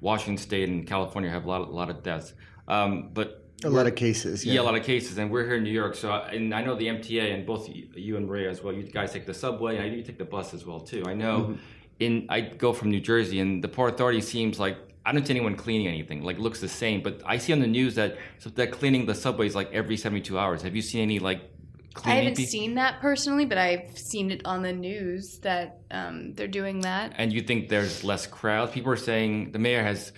Washington 0.00 0.38
State, 0.38 0.68
and 0.68 0.86
California 0.86 1.30
have 1.30 1.44
a 1.44 1.48
lot, 1.48 1.60
a 1.60 1.64
lot 1.64 1.90
of 1.90 2.02
deaths. 2.02 2.32
Um, 2.66 3.10
but 3.14 3.44
a 3.62 3.68
lot 3.70 3.86
of 3.86 3.94
cases. 3.94 4.44
Yeah. 4.44 4.54
yeah. 4.54 4.60
a 4.60 4.62
lot 4.62 4.74
of 4.74 4.82
cases, 4.82 5.18
and 5.18 5.30
we're 5.30 5.44
here 5.44 5.56
in 5.56 5.62
New 5.62 5.70
York. 5.70 5.94
So, 5.94 6.10
and 6.12 6.52
I 6.54 6.62
know 6.62 6.74
the 6.74 6.86
MTA, 6.86 7.34
and 7.34 7.46
both 7.46 7.68
you 7.68 8.16
and 8.16 8.28
Ray 8.28 8.48
as 8.48 8.62
well. 8.62 8.74
You 8.74 8.82
guys 8.82 9.12
take 9.12 9.26
the 9.26 9.34
subway, 9.34 9.78
I 9.78 9.88
know 9.88 9.96
you 9.96 10.02
take 10.02 10.18
the 10.18 10.24
bus 10.24 10.52
as 10.52 10.66
well 10.66 10.80
too. 10.80 11.04
I 11.06 11.14
know. 11.14 11.40
Mm-hmm. 11.40 11.54
In 12.00 12.26
I 12.30 12.40
go 12.40 12.72
from 12.72 12.90
New 12.90 13.00
Jersey, 13.00 13.40
and 13.40 13.62
the 13.62 13.68
Port 13.68 13.92
Authority 13.92 14.22
seems 14.22 14.58
like 14.58 14.78
I 15.04 15.12
don't 15.12 15.26
see 15.26 15.32
anyone 15.32 15.56
cleaning 15.56 15.86
anything. 15.86 16.22
Like 16.22 16.38
looks 16.38 16.60
the 16.60 16.68
same, 16.68 17.02
but 17.02 17.22
I 17.24 17.38
see 17.38 17.52
on 17.52 17.60
the 17.60 17.66
news 17.66 17.94
that 17.94 18.18
so 18.38 18.50
they're 18.50 18.66
cleaning 18.66 19.06
the 19.06 19.14
subways 19.14 19.54
like 19.54 19.72
every 19.72 19.96
seventy 19.96 20.20
two 20.20 20.38
hours. 20.38 20.62
Have 20.62 20.76
you 20.76 20.82
seen 20.82 21.02
any 21.02 21.18
like? 21.18 21.42
I 22.04 22.14
haven't 22.14 22.36
seen 22.36 22.76
that 22.76 23.00
personally, 23.00 23.46
but 23.46 23.58
I've 23.58 23.98
seen 23.98 24.30
it 24.30 24.42
on 24.44 24.62
the 24.62 24.72
news 24.72 25.40
that 25.40 25.80
um, 25.90 26.34
they're 26.34 26.46
doing 26.46 26.80
that. 26.82 27.14
And 27.16 27.32
you 27.32 27.40
think 27.40 27.68
there's 27.68 28.04
less 28.04 28.26
crowds? 28.26 28.70
People 28.72 28.92
are 28.92 28.96
saying 28.96 29.50
the 29.50 29.58
mayor 29.58 29.82
has 29.82 30.12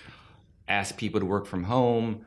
asked 0.67 0.97
people 0.97 1.19
to 1.19 1.25
work 1.25 1.47
from 1.47 1.63
home. 1.63 2.25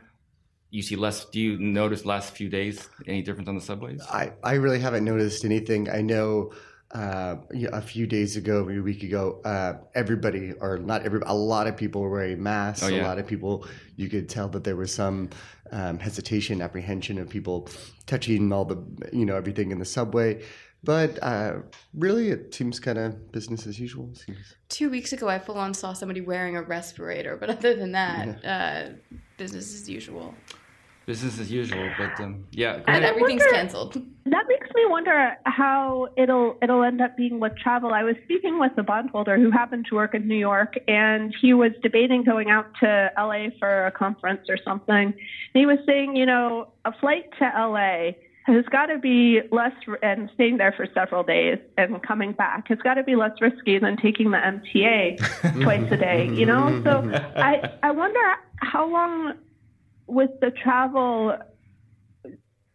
You 0.70 0.82
see 0.82 0.96
less. 0.96 1.26
Do 1.26 1.40
you 1.40 1.58
notice 1.58 2.04
last 2.04 2.34
few 2.34 2.48
days 2.48 2.88
any 3.06 3.22
difference 3.22 3.48
on 3.48 3.54
the 3.54 3.60
subways? 3.60 4.02
I 4.10 4.32
I 4.42 4.54
really 4.54 4.80
haven't 4.80 5.04
noticed 5.04 5.44
anything. 5.44 5.88
I 5.90 6.00
know 6.00 6.52
uh, 6.92 7.36
a 7.72 7.80
few 7.80 8.06
days 8.06 8.36
ago, 8.36 8.64
maybe 8.64 8.78
a 8.78 8.82
week 8.82 9.02
ago, 9.02 9.40
uh, 9.44 9.74
everybody, 9.94 10.52
or 10.60 10.78
not 10.78 11.04
everybody, 11.04 11.30
a 11.30 11.34
lot 11.34 11.66
of 11.66 11.76
people 11.76 12.00
were 12.00 12.10
wearing 12.10 12.42
masks. 12.42 12.84
Oh, 12.84 12.88
yeah. 12.88 13.02
A 13.02 13.06
lot 13.06 13.18
of 13.18 13.26
people, 13.26 13.66
you 13.96 14.08
could 14.08 14.28
tell 14.28 14.48
that 14.48 14.64
there 14.64 14.76
was 14.76 14.92
some 14.94 15.30
um, 15.72 15.98
hesitation, 15.98 16.62
apprehension 16.62 17.18
of 17.18 17.28
people 17.28 17.68
touching 18.06 18.52
all 18.52 18.64
the, 18.64 18.82
you 19.12 19.26
know, 19.26 19.36
everything 19.36 19.72
in 19.72 19.78
the 19.78 19.84
subway. 19.84 20.42
But 20.84 21.20
uh, 21.22 21.56
really, 21.94 22.28
it 22.30 22.54
seems 22.54 22.78
kind 22.78 22.98
of 22.98 23.32
business 23.32 23.66
as 23.66 23.80
usual. 23.80 24.14
Seems. 24.14 24.54
Two 24.68 24.88
weeks 24.88 25.12
ago, 25.12 25.28
I 25.28 25.40
full 25.40 25.58
on 25.58 25.74
saw 25.74 25.92
somebody 25.92 26.20
wearing 26.20 26.56
a 26.56 26.62
respirator, 26.62 27.36
but 27.36 27.50
other 27.50 27.74
than 27.74 27.92
that, 27.92 28.40
yeah. 28.44 28.88
Uh, 28.88 29.16
business 29.36 29.74
as 29.74 29.90
usual 29.90 30.34
business 31.06 31.38
as 31.38 31.50
usual. 31.50 31.88
But 31.96 32.20
um, 32.20 32.44
yeah, 32.50 32.80
and 32.86 33.04
everything's 33.04 33.40
wonder, 33.40 33.56
canceled. 33.56 33.94
That 34.26 34.44
makes 34.48 34.66
me 34.74 34.82
wonder 34.88 35.36
how 35.44 36.08
it'll 36.16 36.58
it'll 36.60 36.82
end 36.82 37.00
up 37.00 37.16
being 37.16 37.40
with 37.40 37.56
travel. 37.56 37.94
I 37.94 38.02
was 38.02 38.16
speaking 38.24 38.58
with 38.58 38.72
a 38.76 38.82
bondholder 38.82 39.38
who 39.38 39.50
happened 39.50 39.86
to 39.90 39.94
work 39.94 40.14
in 40.14 40.26
New 40.28 40.36
York, 40.36 40.74
and 40.88 41.34
he 41.40 41.54
was 41.54 41.70
debating 41.82 42.24
going 42.24 42.50
out 42.50 42.66
to 42.80 43.10
LA 43.16 43.46
for 43.58 43.86
a 43.86 43.92
conference 43.92 44.48
or 44.48 44.58
something. 44.62 44.94
And 44.94 45.14
he 45.54 45.64
was 45.64 45.78
saying, 45.86 46.16
you 46.16 46.26
know, 46.26 46.68
a 46.84 46.92
flight 47.00 47.30
to 47.38 47.44
LA 47.44 48.12
has 48.46 48.64
got 48.70 48.86
to 48.86 48.98
be 48.98 49.40
less 49.50 49.72
and 50.02 50.30
staying 50.34 50.58
there 50.58 50.72
for 50.76 50.86
several 50.94 51.24
days 51.24 51.58
and 51.76 52.00
coming 52.02 52.32
back 52.32 52.68
has 52.68 52.78
got 52.78 52.94
to 52.94 53.02
be 53.02 53.16
less 53.16 53.32
risky 53.40 53.78
than 53.78 53.96
taking 53.96 54.30
the 54.30 54.36
MTA 54.36 55.62
twice 55.62 55.90
a 55.90 55.96
day 55.96 56.28
you 56.28 56.46
know 56.46 56.80
so 56.84 57.10
i 57.36 57.72
i 57.82 57.90
wonder 57.90 58.20
how 58.58 58.88
long 58.88 59.32
with 60.06 60.30
the 60.40 60.50
travel, 60.50 61.36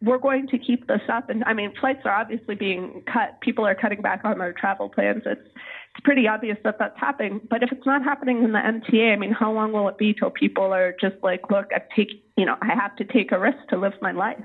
we're 0.02 0.18
going 0.18 0.48
to 0.48 0.58
keep 0.58 0.88
this 0.88 1.02
up. 1.12 1.30
And 1.30 1.44
I 1.46 1.54
mean, 1.54 1.74
flights 1.80 2.02
are 2.06 2.14
obviously 2.14 2.56
being 2.56 3.04
cut. 3.12 3.40
People 3.42 3.66
are 3.66 3.76
cutting 3.76 4.02
back 4.02 4.22
on 4.24 4.40
their 4.40 4.54
travel 4.54 4.90
plans. 4.90 5.24
It's 5.26 5.48
it's 5.94 6.04
pretty 6.06 6.28
obvious 6.28 6.58
that 6.64 6.80
that's 6.80 6.98
happening. 6.98 7.42
But 7.50 7.64
if 7.64 7.72
it's 7.72 7.86
not 7.86 8.04
happening 8.04 8.44
in 8.44 8.54
the 8.54 8.60
MTA, 8.60 9.12
I 9.12 9.16
mean, 9.18 9.34
how 9.34 9.52
long 9.52 9.74
will 9.74 9.90
it 9.90 9.98
be 9.98 10.14
till 10.14 10.30
people 10.30 10.74
are 10.74 10.96
just 11.02 11.18
like, 11.22 11.52
look, 11.52 11.70
I 11.76 11.82
take, 11.94 12.24
you 12.38 12.46
know, 12.46 12.56
I 12.62 12.74
have 12.74 12.96
to 12.98 13.04
take 13.04 13.34
a 13.34 13.40
risk 13.40 13.58
to 13.70 13.78
live 13.78 13.94
my 14.02 14.12
life. 14.12 14.44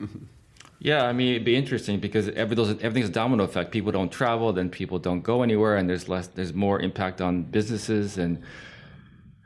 Mm-hmm. 0.00 0.24
Yeah, 0.78 1.04
I 1.04 1.12
mean, 1.12 1.34
it'd 1.34 1.44
be 1.44 1.56
interesting 1.56 1.98
because 1.98 2.28
everything's 2.30 3.08
a 3.08 3.12
domino 3.12 3.44
effect. 3.44 3.72
People 3.72 3.92
don't 3.92 4.10
travel, 4.10 4.52
then 4.52 4.68
people 4.70 4.98
don't 4.98 5.22
go 5.22 5.42
anywhere, 5.42 5.76
and 5.76 5.88
there's 5.88 6.08
less, 6.08 6.26
there's 6.28 6.52
more 6.52 6.80
impact 6.80 7.20
on 7.20 7.42
businesses 7.42 8.18
and 8.18 8.42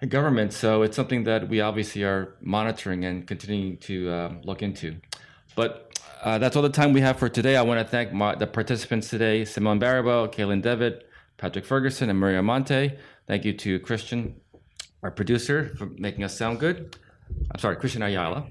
government. 0.07 0.53
So 0.53 0.83
it's 0.83 0.97
something 0.97 1.25
that 1.25 1.49
we 1.49 1.61
obviously 1.61 2.05
are 2.05 2.35
monitoring 2.41 3.05
and 3.05 3.27
continuing 3.27 3.79
to 3.79 4.11
uh, 4.11 4.35
look 4.45 4.63
into. 4.63 4.97
But 5.57 5.99
uh, 6.23 6.39
that's 6.39 6.57
all 6.57 6.63
the 6.63 6.69
time 6.69 6.93
we 6.93 7.01
have 7.01 7.19
for 7.19 7.29
today. 7.29 7.57
I 7.57 7.63
want 7.63 7.81
to 7.81 7.87
thank 7.87 8.13
my, 8.13 8.35
the 8.35 8.47
participants 8.47 9.11
today 9.11 9.45
Simone 9.45 9.81
Baribeau, 9.81 10.33
Caitlin 10.33 10.63
Devitt, 10.63 11.09
Patrick 11.37 11.65
Ferguson, 11.65 12.11
and 12.11 12.19
Maria 12.19 12.41
Amante. 12.41 12.97
Thank 13.27 13.45
you 13.45 13.53
to 13.55 13.79
Christian, 13.81 14.41
our 15.03 15.11
producer, 15.11 15.75
for 15.77 15.87
making 15.87 16.25
us 16.25 16.37
sound 16.37 16.61
good. 16.61 16.97
I'm 17.53 17.61
sorry, 17.61 17.77
Christian 17.77 18.03
Ayala. 18.03 18.47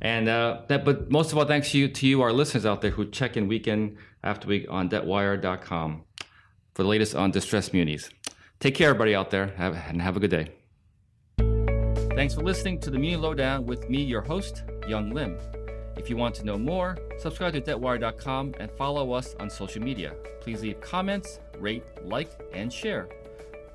And 0.00 0.28
uh, 0.28 0.62
that, 0.68 0.84
but 0.84 1.10
most 1.10 1.32
of 1.32 1.38
all, 1.38 1.44
thanks 1.44 1.70
to 1.72 1.78
you, 1.78 1.88
to 1.88 2.06
you, 2.06 2.22
our 2.22 2.32
listeners 2.32 2.66
out 2.66 2.80
there 2.80 2.90
who 2.90 3.08
check 3.10 3.36
in 3.36 3.48
weekend 3.48 3.96
after 4.22 4.48
week 4.48 4.66
on 4.68 4.88
debtwire.com 4.88 6.04
for 6.74 6.82
the 6.82 6.88
latest 6.88 7.14
on 7.14 7.30
distressed 7.30 7.72
munis. 7.72 8.10
Take 8.60 8.74
care, 8.74 8.90
everybody 8.90 9.14
out 9.14 9.30
there, 9.30 9.48
have, 9.56 9.74
and 9.74 10.02
have 10.02 10.16
a 10.16 10.20
good 10.20 10.30
day. 10.30 10.63
Thanks 12.24 12.34
for 12.34 12.42
listening 12.42 12.80
to 12.80 12.90
the 12.90 12.98
Muni 12.98 13.16
Lowdown 13.16 13.66
with 13.66 13.90
me, 13.90 14.02
your 14.02 14.22
host, 14.22 14.62
Yong 14.88 15.10
Lim. 15.10 15.36
If 15.98 16.08
you 16.08 16.16
want 16.16 16.34
to 16.36 16.44
know 16.46 16.56
more, 16.56 16.96
subscribe 17.18 17.52
to 17.52 17.60
debtwire.com 17.60 18.54
and 18.58 18.70
follow 18.70 19.12
us 19.12 19.34
on 19.40 19.50
social 19.50 19.82
media. 19.82 20.14
Please 20.40 20.62
leave 20.62 20.80
comments, 20.80 21.40
rate, 21.58 21.84
like, 22.02 22.30
and 22.54 22.72
share. 22.72 23.10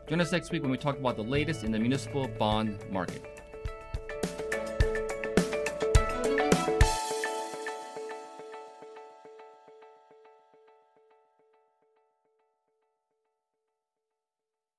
Join 0.07 0.19
us 0.19 0.31
next 0.31 0.51
week 0.51 0.63
when 0.63 0.71
we 0.71 0.79
talk 0.79 0.97
about 0.97 1.15
the 1.15 1.23
latest 1.23 1.63
in 1.63 1.71
the 1.71 1.77
municipal 1.77 2.27
bond 2.39 2.79
market. 2.89 3.38